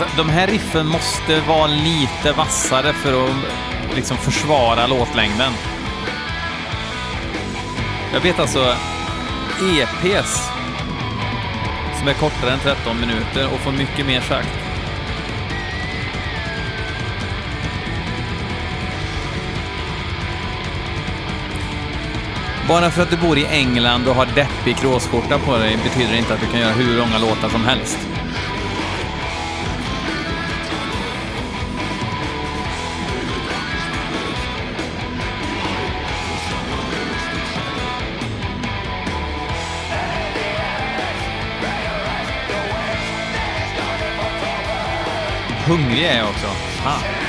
Alltså, 0.00 0.16
de 0.16 0.28
här 0.28 0.46
riffen 0.46 0.86
måste 0.86 1.40
vara 1.40 1.66
lite 1.66 2.32
vassare 2.32 2.92
för 2.92 3.24
att 3.24 3.96
liksom 3.96 4.16
försvara 4.16 4.86
låtlängden. 4.86 5.52
Jag 8.12 8.20
vet 8.20 8.38
alltså 8.38 8.74
EPs 9.60 10.48
som 11.98 12.08
är 12.08 12.14
kortare 12.14 12.52
än 12.52 12.58
13 12.58 13.00
minuter 13.00 13.48
och 13.54 13.60
får 13.60 13.72
mycket 13.72 14.06
mer 14.06 14.20
sagt. 14.20 14.48
Bara 22.68 22.90
för 22.90 23.02
att 23.02 23.10
du 23.10 23.16
bor 23.16 23.38
i 23.38 23.46
England 23.46 24.08
och 24.08 24.14
har 24.14 24.26
deppig 24.26 24.76
kråsskjorta 24.76 25.38
på 25.38 25.56
dig 25.56 25.78
betyder 25.84 26.12
det 26.12 26.18
inte 26.18 26.34
att 26.34 26.40
du 26.40 26.46
kan 26.46 26.60
göra 26.60 26.72
hur 26.72 26.98
långa 26.98 27.18
låtar 27.18 27.48
som 27.48 27.64
helst. 27.64 28.07
Hungrig 45.68 46.04
är 46.04 46.18
jag 46.18 46.28
också. 46.28 46.46
Fan. 46.82 47.27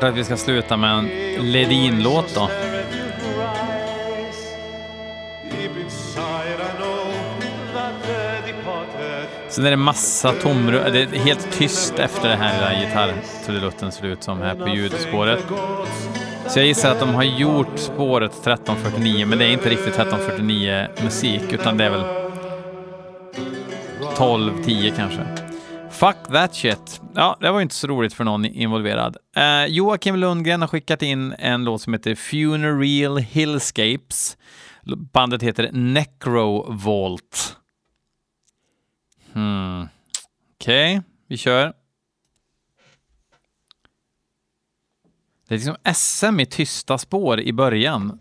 Klart 0.00 0.12
att 0.12 0.18
vi 0.18 0.24
ska 0.24 0.36
sluta 0.36 0.76
med 0.76 0.98
en 0.98 1.08
Ledin-låt 1.52 2.34
då. 2.34 2.50
Sen 9.48 9.66
är 9.66 9.70
det 9.70 9.76
massa 9.76 10.32
tomrum, 10.32 10.92
det 10.92 11.02
är 11.02 11.06
helt 11.06 11.52
tyst 11.52 11.98
efter 11.98 12.28
det 12.28 12.36
här 12.36 12.54
lilla 12.54 12.86
gitarrtrudelutten 12.86 13.92
ser 13.92 14.06
ut 14.06 14.22
som 14.22 14.40
här 14.40 14.54
på 14.54 14.68
ljudspåret. 14.68 15.44
Så 16.46 16.58
jag 16.58 16.66
gissar 16.66 16.90
att 16.90 17.00
de 17.00 17.14
har 17.14 17.24
gjort 17.24 17.78
spåret 17.78 18.32
1349, 18.32 19.26
men 19.26 19.38
det 19.38 19.44
är 19.44 19.50
inte 19.50 19.68
riktigt 19.68 19.94
1349 19.94 20.86
musik, 21.02 21.52
utan 21.52 21.76
det 21.76 21.84
är 21.84 21.90
väl 21.90 22.04
1210 24.00 24.92
kanske. 24.96 25.49
Fuck 26.00 26.32
that 26.32 26.54
shit. 26.54 27.00
Ja, 27.14 27.36
det 27.40 27.50
var 27.50 27.60
inte 27.60 27.74
så 27.74 27.86
roligt 27.86 28.14
för 28.14 28.24
någon 28.24 28.44
involverad. 28.44 29.16
Eh, 29.36 29.64
Joakim 29.64 30.16
Lundgren 30.16 30.60
har 30.60 30.68
skickat 30.68 31.02
in 31.02 31.34
en 31.38 31.64
låt 31.64 31.82
som 31.82 31.92
heter 31.92 32.14
Funereal 32.14 33.18
Hillscapes. 33.18 34.36
Bandet 35.12 35.42
heter 35.42 35.72
Necro 35.72 36.72
Vault. 36.72 37.56
Hmm. 39.32 39.88
Okej, 40.54 40.98
okay, 40.98 41.10
vi 41.26 41.36
kör. 41.36 41.72
Det 45.48 45.54
är 45.54 45.58
liksom 45.58 45.76
SM 45.94 46.40
i 46.40 46.46
tysta 46.46 46.98
spår 46.98 47.40
i 47.40 47.52
början. 47.52 48.20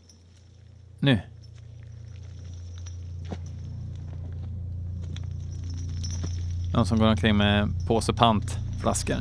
Nu. 0.99 1.19
Någon 6.73 6.85
som 6.85 6.99
går 6.99 7.07
omkring 7.07 7.37
med 7.37 7.69
påse 7.87 8.13
pantflaskor. 8.13 9.17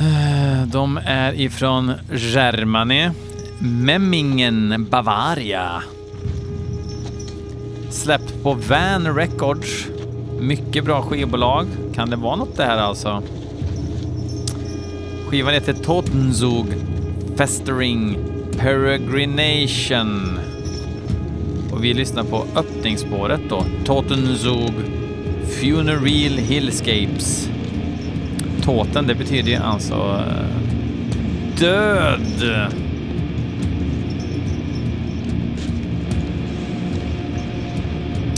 Eh, 0.00 0.66
de 0.66 1.00
är 1.04 1.40
ifrån 1.40 1.92
Germany. 2.12 3.10
Memmingen, 3.58 4.86
Bavaria. 4.90 5.82
Släppt 7.90 8.42
på 8.42 8.54
Van 8.54 9.14
Records. 9.14 9.86
Mycket 10.40 10.84
bra 10.84 11.02
skivbolag. 11.02 11.66
Kan 11.94 12.10
det 12.10 12.16
vara 12.16 12.36
något 12.36 12.56
det 12.56 12.64
här 12.64 12.76
alltså? 12.78 13.22
Skivan 15.26 15.54
heter 15.54 15.72
Totenzug 15.72 16.66
Festering 17.36 18.18
Peregrination. 18.60 20.38
Och 21.72 21.84
vi 21.84 21.94
lyssnar 21.94 22.24
på 22.24 22.44
öppningsspåret 22.56 23.40
då. 23.48 23.64
Totenzug 23.84 24.72
Funereal 25.60 26.38
Hillscapes. 26.38 27.50
Toten, 28.62 29.06
det 29.06 29.14
betyder 29.14 29.50
ju 29.50 29.56
alltså 29.56 29.94
uh, 29.94 31.60
död. 31.60 32.68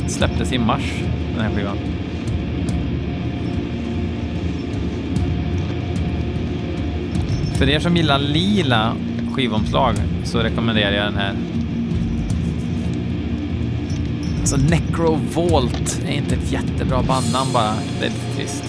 Släpptes 0.07 0.53
i 0.53 0.59
mars, 0.59 0.93
den 1.37 1.45
här 1.45 1.55
skivan. 1.57 1.77
För 7.55 7.69
er 7.69 7.81
som 7.81 7.97
gillar 7.97 8.19
lila 8.19 8.97
skivomslag 9.35 9.95
så 10.25 10.39
rekommenderar 10.39 10.93
jag 10.93 11.05
den 11.05 11.17
här. 11.17 11.35
Alltså 14.41 14.57
Necro 14.57 15.19
Vault 15.35 16.03
är 16.07 16.13
inte 16.13 16.35
ett 16.35 16.53
jättebra 16.53 17.03
bandnamn 17.03 17.53
bara. 17.53 17.75
Det 18.01 18.07
är 18.07 18.11
lite 18.11 18.37
trist. 18.37 18.65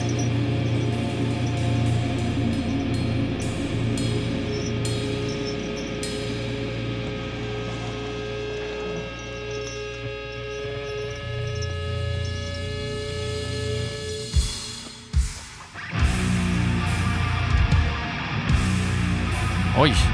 Oj! 19.78 20.13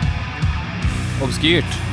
skewed. 1.40 1.89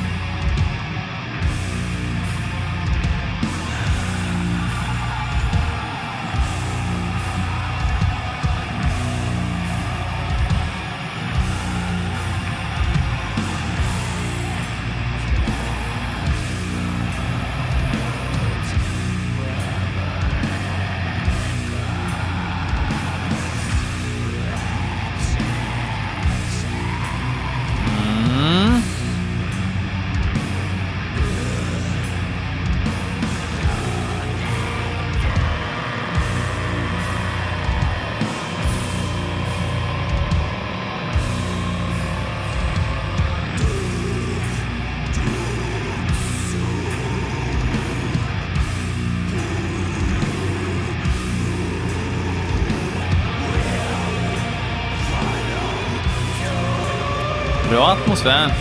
Atmosfär. 58.17 58.51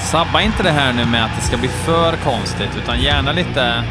Sabba 0.00 0.42
inte 0.42 0.62
det 0.62 0.70
här 0.70 0.92
nu 0.92 1.04
med 1.04 1.24
att 1.24 1.30
det 1.36 1.42
ska 1.42 1.56
bli 1.56 1.68
för 1.68 2.16
konstigt, 2.16 2.76
utan 2.82 3.00
gärna 3.00 3.32
lite... 3.32 3.84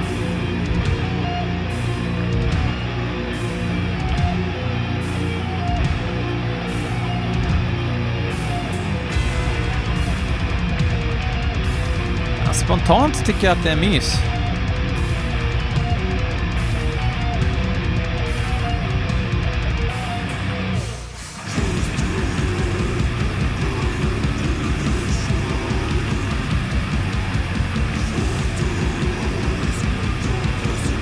Spontant 12.54 13.26
tycker 13.26 13.48
jag 13.48 13.58
att 13.58 13.64
det 13.64 13.72
är 13.72 13.76
mys. 13.76 14.37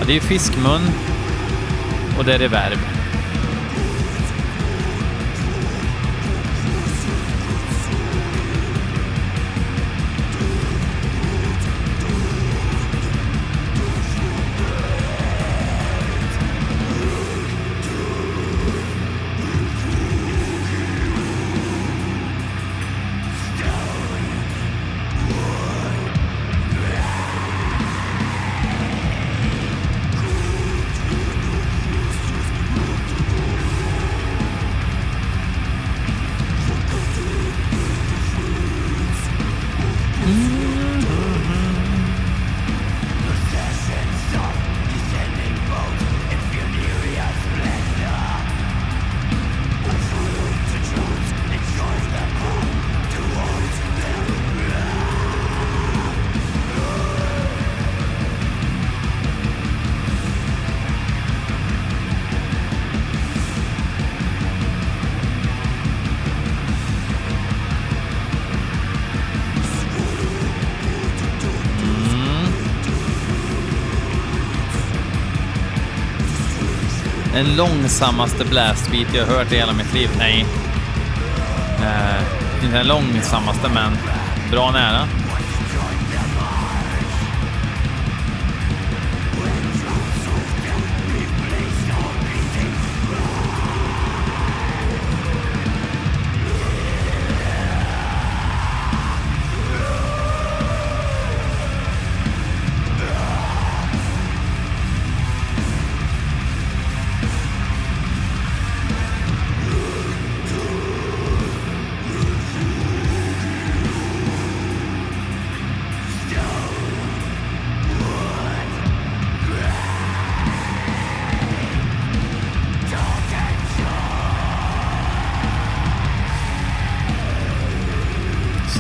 Det 0.05 0.11
är 0.11 0.15
ju 0.15 0.21
fiskmun 0.21 0.81
och 2.17 2.25
det 2.25 2.33
är 2.33 2.39
reverb. 2.39 2.94
Easy. 40.27 40.64
Den 77.45 77.55
långsammaste 77.55 78.45
blastbeat 78.45 79.13
jag 79.13 79.25
hört 79.25 79.51
i 79.51 79.55
hela 79.55 79.73
mitt 79.73 79.93
liv. 79.93 80.09
Nej. 80.17 80.45
Eh, 81.81 82.63
inte 82.63 82.77
den 82.77 82.87
långsammaste, 82.87 83.69
men 83.69 83.97
bra 84.51 84.71
nära. 84.71 85.07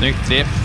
Snyggt 0.05 0.29
riff. 0.29 0.64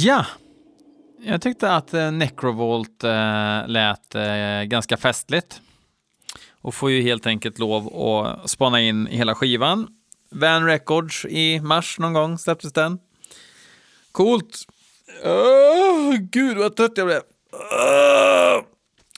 Ja, 0.00 0.26
jag 1.20 1.42
tyckte 1.42 1.74
att 1.74 1.94
eh, 1.94 2.12
Necrovolt 2.12 3.04
eh, 3.04 3.66
lät 3.66 4.14
eh, 4.14 4.62
ganska 4.62 4.96
festligt. 4.96 5.60
Och 6.50 6.74
får 6.74 6.90
ju 6.90 7.02
helt 7.02 7.26
enkelt 7.26 7.58
lov 7.58 8.02
att 8.02 8.50
spana 8.50 8.80
in 8.80 9.06
hela 9.06 9.34
skivan. 9.34 9.88
Van 10.30 10.66
Records 10.66 11.24
i 11.24 11.60
mars 11.60 11.98
någon 11.98 12.12
gång 12.12 12.38
släpptes 12.38 12.72
den. 12.72 12.98
Coolt! 14.12 14.64
Oh, 15.24 16.16
gud 16.16 16.56
vad 16.56 16.76
trött 16.76 16.92
jag 16.96 17.06
blev. 17.06 17.20
Oh. 17.52 18.64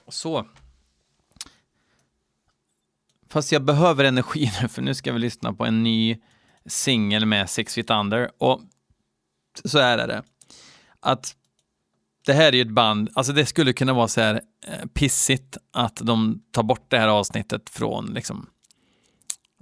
Så. 0.08 0.46
Fast 3.28 3.52
jag 3.52 3.62
behöver 3.62 4.04
energi 4.04 4.52
nu, 4.62 4.68
för 4.68 4.82
nu 4.82 4.94
ska 4.94 5.12
vi 5.12 5.18
lyssna 5.18 5.52
på 5.52 5.64
en 5.64 5.82
ny 5.82 6.18
singel 6.66 7.26
med 7.26 7.50
Six 7.50 7.74
Feet 7.74 7.90
Under. 7.90 8.30
Och 8.38 8.60
så 9.64 9.78
här 9.78 9.98
är 9.98 10.06
det 10.08 10.22
att 11.02 11.34
det 12.26 12.32
här 12.32 12.48
är 12.48 12.52
ju 12.52 12.62
ett 12.62 12.70
band, 12.70 13.10
alltså 13.14 13.32
det 13.32 13.46
skulle 13.46 13.72
kunna 13.72 13.92
vara 13.92 14.08
så 14.08 14.20
här 14.20 14.40
eh, 14.66 14.86
pissigt 14.94 15.56
att 15.72 15.96
de 15.96 16.42
tar 16.52 16.62
bort 16.62 16.86
det 16.88 16.98
här 16.98 17.08
avsnittet 17.08 17.70
från 17.70 18.06
liksom 18.06 18.46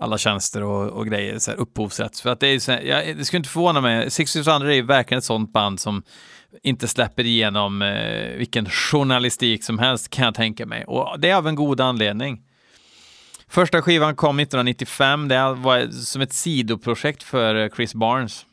alla 0.00 0.18
tjänster 0.18 0.62
och, 0.62 0.90
och 0.90 1.06
grejer, 1.06 1.38
så 1.38 1.50
här 1.50 1.58
upphovsrätt. 1.58 2.20
För 2.20 2.30
att 2.30 2.40
det 2.40 2.46
är 2.46 2.58
så 2.58 2.72
här, 2.72 2.80
jag, 2.80 3.16
det 3.16 3.24
skulle 3.24 3.38
inte 3.38 3.50
förvåna 3.50 3.80
mig, 3.80 4.10
Six 4.10 4.32
Feet 4.32 4.46
Under 4.46 4.66
är 4.66 4.74
ju 4.74 4.82
verkligen 4.82 5.18
ett 5.18 5.24
sånt 5.24 5.52
band 5.52 5.80
som 5.80 6.02
inte 6.62 6.88
släpper 6.88 7.24
igenom 7.24 7.82
eh, 7.82 8.36
vilken 8.36 8.66
journalistik 8.70 9.64
som 9.64 9.78
helst 9.78 10.10
kan 10.10 10.24
jag 10.24 10.34
tänka 10.34 10.66
mig. 10.66 10.84
Och 10.84 11.20
det 11.20 11.30
är 11.30 11.36
av 11.36 11.48
en 11.48 11.54
god 11.54 11.80
anledning. 11.80 12.42
Första 13.48 13.82
skivan 13.82 14.16
kom 14.16 14.40
1995, 14.40 15.28
det 15.28 15.54
var 15.54 15.90
som 15.90 16.22
ett 16.22 16.32
sidoprojekt 16.32 17.22
för 17.22 17.54
eh, 17.54 17.70
Chris 17.76 17.94
Barnes 17.94 18.46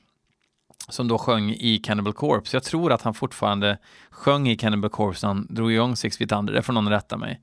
som 0.90 1.08
då 1.08 1.18
sjöng 1.18 1.52
i 1.52 1.78
Cannibal 1.78 2.14
Corpse. 2.14 2.56
Jag 2.56 2.64
tror 2.64 2.92
att 2.92 3.02
han 3.02 3.14
fortfarande 3.14 3.78
sjöng 4.10 4.50
i 4.50 4.56
Cannibal 4.56 4.90
Corpse 4.90 5.28
när 5.28 5.34
han 5.34 5.48
drog 5.50 5.72
igång 5.72 5.96
Six 5.96 6.18
Feet 6.18 6.32
Under, 6.32 6.54
det 6.54 6.62
får 6.62 6.74
någon 6.74 6.90
rätta 6.90 7.18
mig. 7.18 7.42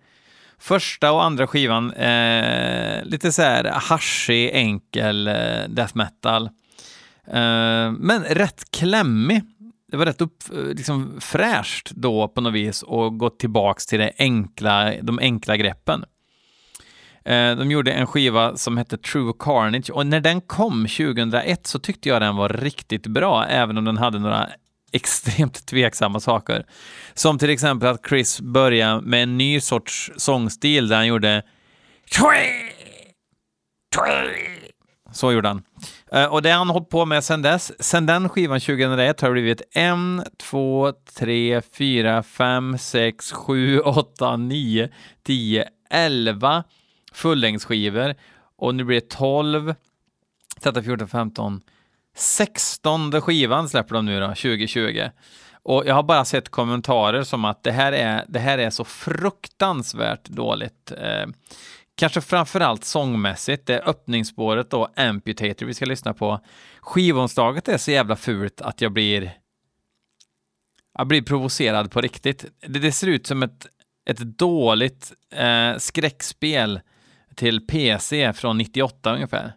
Första 0.58 1.12
och 1.12 1.24
andra 1.24 1.46
skivan, 1.46 1.92
eh, 1.92 3.04
lite 3.04 3.32
så 3.32 3.42
här 3.42 3.64
haschig, 3.64 4.50
enkel 4.52 5.28
eh, 5.28 5.34
death 5.68 5.96
metal. 5.96 6.50
Eh, 7.26 7.92
men 7.92 8.24
rätt 8.28 8.70
klämmig. 8.70 9.42
Det 9.88 9.96
var 9.96 10.06
rätt 10.06 10.20
upp, 10.20 10.42
eh, 10.52 10.64
liksom 10.64 11.20
fräscht 11.20 11.90
då 11.90 12.28
på 12.28 12.40
något 12.40 12.52
vis 12.52 12.82
och 12.82 13.18
gått 13.18 13.38
tillbaks 13.38 13.86
till 13.86 13.98
det 13.98 14.12
enkla, 14.18 14.92
de 15.02 15.18
enkla 15.18 15.56
greppen. 15.56 16.04
Eh, 17.24 17.56
de 17.56 17.70
gjorde 17.70 17.92
en 17.92 18.06
skiva 18.06 18.56
som 18.56 18.76
hette 18.76 18.98
True 18.98 19.32
Carnage 19.38 19.90
och 19.90 20.06
när 20.06 20.20
den 20.20 20.40
kom 20.40 20.86
2001 20.86 21.66
så 21.66 21.78
tyckte 21.78 22.08
jag 22.08 22.22
den 22.22 22.36
var 22.36 22.48
riktigt 22.48 23.06
bra, 23.06 23.46
även 23.46 23.78
om 23.78 23.84
den 23.84 23.96
hade 23.96 24.18
några 24.18 24.48
extremt 24.92 25.66
tveksamma 25.66 26.20
saker. 26.20 26.66
Som 27.14 27.38
till 27.38 27.50
exempel 27.50 27.88
att 27.88 28.08
Chris 28.08 28.40
började 28.40 29.00
med 29.00 29.22
en 29.22 29.38
ny 29.38 29.60
sorts 29.60 30.12
sångstil 30.16 30.88
där 30.88 30.96
han 30.96 31.06
gjorde 31.06 31.42
så 35.12 35.32
gjorde 35.32 35.48
han. 35.48 35.62
Eh, 36.12 36.24
och 36.24 36.42
det 36.42 36.50
har 36.50 36.58
han 36.58 36.70
hållit 36.70 36.88
på 36.88 37.04
med 37.04 37.24
sedan 37.24 37.42
dess. 37.42 37.72
Sen 37.84 38.06
den 38.06 38.28
skivan 38.28 38.60
2001 38.60 39.20
har 39.20 39.28
det 39.28 39.32
blivit 39.32 39.62
en, 39.74 40.24
två, 40.50 40.92
tre, 41.18 41.62
fyra, 41.78 42.22
fem, 42.22 42.78
sex, 42.78 43.32
sju, 43.32 43.80
åtta, 43.80 44.36
nio, 44.36 44.90
tio, 45.26 45.68
elva 45.90 46.64
fullängdsskivor. 47.12 48.14
Och 48.56 48.74
nu 48.74 48.84
blir 48.84 49.00
det 49.00 49.08
12, 49.08 49.74
13, 50.60 50.84
14, 50.84 51.08
15, 51.08 51.60
16 52.16 53.20
skivan 53.20 53.68
släpper 53.68 53.94
de 53.94 54.04
nu 54.04 54.20
då, 54.20 54.26
2020. 54.26 55.08
Och 55.62 55.86
jag 55.86 55.94
har 55.94 56.02
bara 56.02 56.24
sett 56.24 56.48
kommentarer 56.48 57.22
som 57.22 57.44
att 57.44 57.62
det 57.62 57.72
här 57.72 57.92
är, 57.92 58.24
det 58.28 58.38
här 58.38 58.58
är 58.58 58.70
så 58.70 58.84
fruktansvärt 58.84 60.24
dåligt. 60.24 60.92
Eh, 60.98 61.26
kanske 61.94 62.20
framförallt 62.20 62.84
sångmässigt. 62.84 63.66
Det 63.66 63.74
är 63.74 63.88
öppningsspåret 63.88 64.70
då, 64.70 64.88
Amputator, 64.96 65.66
vi 65.66 65.74
ska 65.74 65.84
lyssna 65.84 66.14
på. 66.14 66.40
Skivomslaget 66.80 67.68
är 67.68 67.78
så 67.78 67.90
jävla 67.90 68.16
fult 68.16 68.60
att 68.60 68.80
jag 68.80 68.92
blir 68.92 69.32
jag 70.98 71.06
blir 71.06 71.22
provocerad 71.22 71.90
på 71.90 72.00
riktigt. 72.00 72.44
Det, 72.66 72.78
det 72.78 72.92
ser 72.92 73.06
ut 73.06 73.26
som 73.26 73.42
ett, 73.42 73.66
ett 74.06 74.18
dåligt 74.18 75.12
eh, 75.34 75.76
skräckspel 75.78 76.80
till 77.36 77.66
PC 77.66 78.32
från 78.32 78.58
98 78.58 79.14
ungefär. 79.14 79.52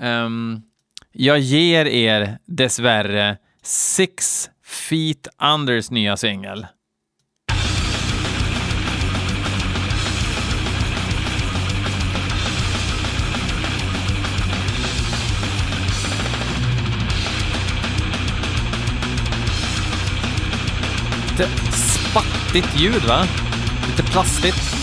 Um, 0.00 0.62
jag 1.12 1.38
ger 1.38 1.86
er 1.86 2.38
dessvärre 2.46 3.36
Six 3.62 4.50
Feet 4.64 5.28
Unders 5.42 5.90
nya 5.90 6.16
singel. 6.16 6.66
Lite 21.38 21.50
spattigt 21.72 22.80
ljud 22.80 23.02
va? 23.02 23.26
Lite 23.86 24.02
plastigt. 24.02 24.77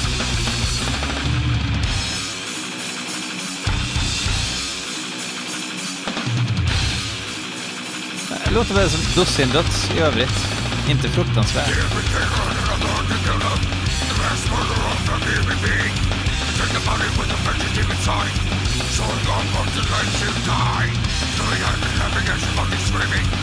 Låter 8.56 8.74
väl 8.74 8.90
som 8.90 9.02
dussindöds 9.16 9.92
i 9.96 10.00
övrigt. 10.00 10.48
Inte 10.90 11.10
fruktansvärt. 11.10 11.68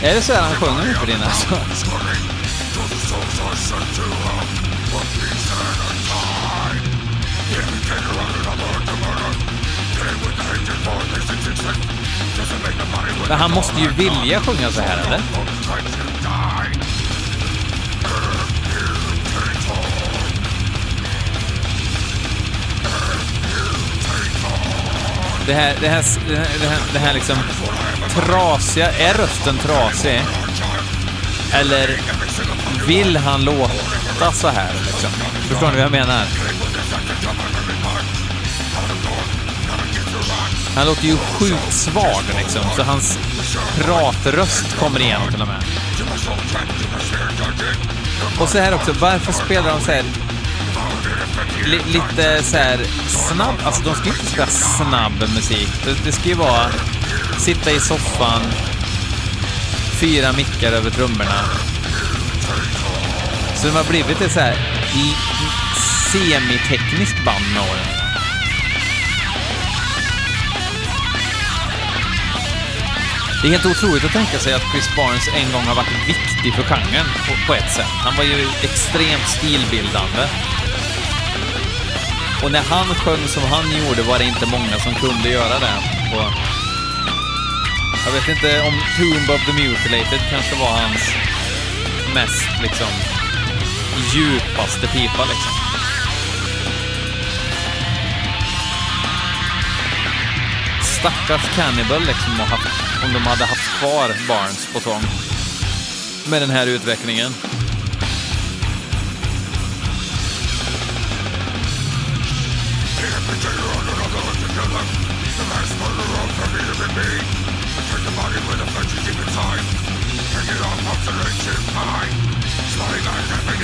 Är 0.03 0.15
det 0.15 0.21
så 0.21 0.33
här 0.33 0.41
han 0.41 0.55
sjunger 0.55 0.83
nu 0.85 0.93
för 0.93 1.05
din 1.07 1.21
alltså? 1.23 1.55
Men 13.29 13.39
han 13.39 13.51
måste 13.51 13.81
ju 13.81 13.87
vilja 13.89 14.39
sjunga 14.39 14.71
så 14.71 14.81
här, 14.81 14.97
eller? 15.07 15.19
Det 25.45 25.53
här, 25.53 25.75
det 25.81 25.87
här, 25.87 26.03
det 26.27 26.35
här, 26.35 26.47
det 26.61 26.67
här, 26.67 26.79
det 26.93 26.99
här 26.99 27.13
liksom 27.13 27.35
trasiga, 28.09 28.91
är 28.91 29.13
rösten 29.13 29.57
trasig? 29.57 30.21
Eller 31.53 31.99
vill 32.87 33.17
han 33.17 33.43
låta 33.43 34.31
så 34.33 34.47
här 34.47 34.73
liksom? 34.85 35.09
Förstår 35.49 35.67
ni 35.67 35.73
vad 35.75 35.85
jag 35.85 35.91
menar? 35.91 36.25
Han 40.75 40.85
låter 40.85 41.05
ju 41.05 41.17
sjukt 41.17 41.73
svag 41.73 42.23
liksom, 42.37 42.61
så 42.75 42.83
hans 42.83 43.19
pratröst 43.75 44.77
kommer 44.79 44.99
igenom 44.99 45.31
till 45.31 45.41
och 45.41 45.47
med. 45.47 45.63
Och 48.39 48.49
så 48.49 48.57
här 48.57 48.73
också, 48.73 48.93
varför 48.99 49.33
spelar 49.33 49.69
de 49.69 49.81
så 49.81 49.91
här 49.91 50.03
li, 51.65 51.79
lite 51.85 52.43
så 52.43 52.57
här 52.57 52.79
snabb, 53.07 53.55
alltså 53.63 53.83
de 53.83 53.95
ska 53.95 54.05
ju 54.05 54.11
inte 54.11 54.25
spela 54.25 54.47
snabb 54.47 55.19
musik. 55.35 55.69
Det, 55.85 56.05
det 56.05 56.11
ska 56.11 56.29
ju 56.29 56.35
vara 56.35 56.69
sitta 57.37 57.71
i 57.71 57.79
soffan, 57.79 58.41
fyra 59.99 60.31
mickar 60.31 60.71
över 60.71 60.89
trummorna. 60.89 61.43
Så 63.55 63.67
de 63.67 63.75
har 63.75 63.83
blivit 63.83 64.21
ett 64.21 64.31
så 64.31 64.39
här 64.39 64.55
semitekniskt 66.11 67.25
band 67.25 67.45
med 67.53 67.61
åren. 67.61 68.02
Det 73.43 73.49
är 73.49 73.51
helt 73.51 73.75
otroligt 73.75 74.05
att 74.05 74.11
tänka 74.11 74.39
sig 74.39 74.53
att 74.53 74.71
Chris 74.71 74.89
Barnes 74.97 75.27
en 75.27 75.51
gång 75.51 75.65
har 75.69 75.75
varit 75.75 76.07
viktig 76.07 76.53
för 76.55 76.63
genren 76.63 77.07
på, 77.25 77.33
på 77.47 77.53
ett 77.53 77.71
sätt. 77.77 77.93
Han 78.05 78.15
var 78.17 78.23
ju 78.23 78.39
extremt 78.67 79.27
stilbildande. 79.37 80.23
Och 82.43 82.51
när 82.51 82.63
han 82.73 82.87
sjöng 82.95 83.27
som 83.27 83.43
han 83.43 83.65
gjorde 83.79 84.01
var 84.01 84.17
det 84.19 84.25
inte 84.25 84.45
många 84.45 84.75
som 84.85 84.93
kunde 84.93 85.29
göra 85.29 85.59
det. 85.65 85.77
Och 86.15 86.29
jag 88.05 88.11
vet 88.15 88.27
inte 88.35 88.49
om 88.67 88.75
Tomb 88.97 89.29
of 89.35 89.41
the 89.47 89.53
Mutilated 89.53 90.21
kanske 90.29 90.55
var 90.55 90.71
hans 90.81 91.03
mest 92.13 92.49
liksom 92.61 92.91
djupaste 94.13 94.87
pipa 94.87 95.23
liksom. 95.31 95.55
Stackars 100.95 101.55
Cannibal 101.55 102.01
liksom 102.01 102.41
och 102.41 102.47
haft 102.47 102.92
om 103.03 103.13
de 103.13 103.19
hade 103.19 103.45
haft 103.45 103.79
kvar 103.79 104.11
Barnes 104.27 104.67
på 104.73 104.79
sång. 104.79 105.01
Med 106.25 106.41
den 106.41 106.49
här 106.49 106.67
utvecklingen. 106.67 107.33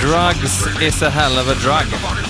Drugs 0.00 0.82
is 0.82 1.02
a 1.02 1.10
hell 1.10 1.38
of 1.38 1.48
a 1.48 1.54
drug. 1.54 2.29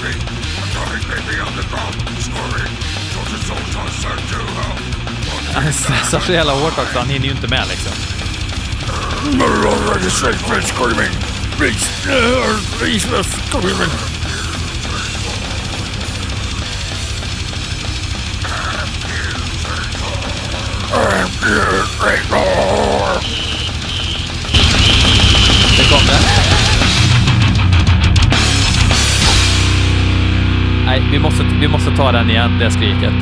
I'm 0.00 0.68
coming, 0.74 1.02
baby, 1.08 1.40
on 1.40 1.52
the 1.56 1.64
ground. 1.70 1.94
Scoring. 2.18 2.72
Torture 3.12 3.42
souls 3.46 3.76
sent 4.02 4.22
to 4.30 4.38
hell. 4.58 4.76
Han 5.54 5.72
satsar 5.72 6.20
så 6.92 6.98
han 6.98 7.08
hinner 7.08 7.26
ju 7.26 7.32
inte 7.32 7.48
med 7.48 7.68
liksom. 7.68 7.92
I'm 22.34 22.91
Nej, 30.92 31.02
vi 31.12 31.18
måste, 31.18 31.44
vi 31.60 31.68
måste 31.68 31.96
ta 31.96 32.12
den 32.12 32.30
igen, 32.30 32.58
det 32.58 32.70
skriket. 32.70 33.12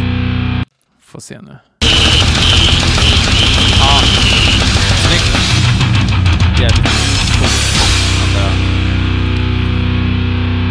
Får 1.03 1.21
se 1.21 1.41
nu. 1.41 1.57
Ja, 3.81 4.01
snyggt. 5.07 5.37
Jävligt. 6.61 6.87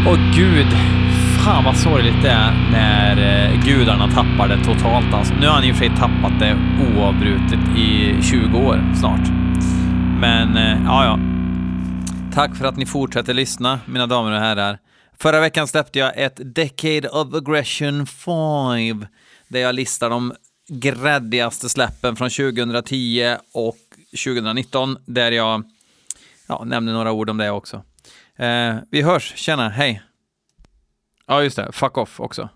Åh 0.08 0.18
gud, 0.36 0.68
fan 1.38 1.64
vad 1.64 1.78
sorgligt 1.78 2.22
det 2.22 2.30
är 2.30 2.54
när 2.72 3.18
eh, 3.18 3.64
gudarna 3.66 4.08
tappar 4.08 4.48
det 4.48 4.64
totalt. 4.64 5.14
Alltså. 5.14 5.34
Nu 5.34 5.48
har 5.48 5.54
han 5.54 5.64
i 5.64 5.72
och 5.72 5.76
för 5.76 5.86
sig 5.86 5.96
tappat 5.98 6.40
det 6.40 6.58
oavbrutet 6.96 7.78
i 7.78 8.16
20 8.22 8.58
år 8.58 8.82
snart. 8.96 9.28
Men 10.20 10.58
eh, 10.58 10.78
ja, 10.86 11.06
ja. 11.06 11.20
Tack 12.34 12.56
för 12.56 12.66
att 12.66 12.78
ni 12.78 12.86
fortsätter 12.86 13.34
lyssna, 13.34 13.80
mina 13.86 14.08
damer 14.08 14.32
och 14.32 14.40
herrar. 14.40 14.78
Förra 15.22 15.40
veckan 15.40 15.68
släppte 15.68 16.00
jag 16.00 16.14
ett 16.16 16.40
Decade 16.56 17.10
of 17.10 17.34
Aggression 17.34 18.08
5 18.08 19.06
där 19.48 19.60
jag 19.60 19.76
listar 19.76 20.10
de 20.10 20.34
gräddigaste 20.68 21.70
släppen 21.70 22.16
från 22.16 22.30
2010 22.30 23.36
och 23.54 23.78
2019 24.26 24.98
där 25.06 25.32
jag 25.32 25.64
ja, 26.48 26.64
nämner 26.64 26.94
några 26.94 27.12
ord 27.12 27.30
om 27.30 27.38
det 27.38 27.52
också. 27.52 27.84
Eh, 28.36 28.76
vi 28.92 29.02
hörs, 29.02 29.34
tjena, 29.36 29.70
hej! 29.70 30.02
Ja, 31.28 31.44
just 31.44 31.56
det, 31.56 31.72
fuck 31.72 31.98
off 31.98 32.20
också. 32.20 32.50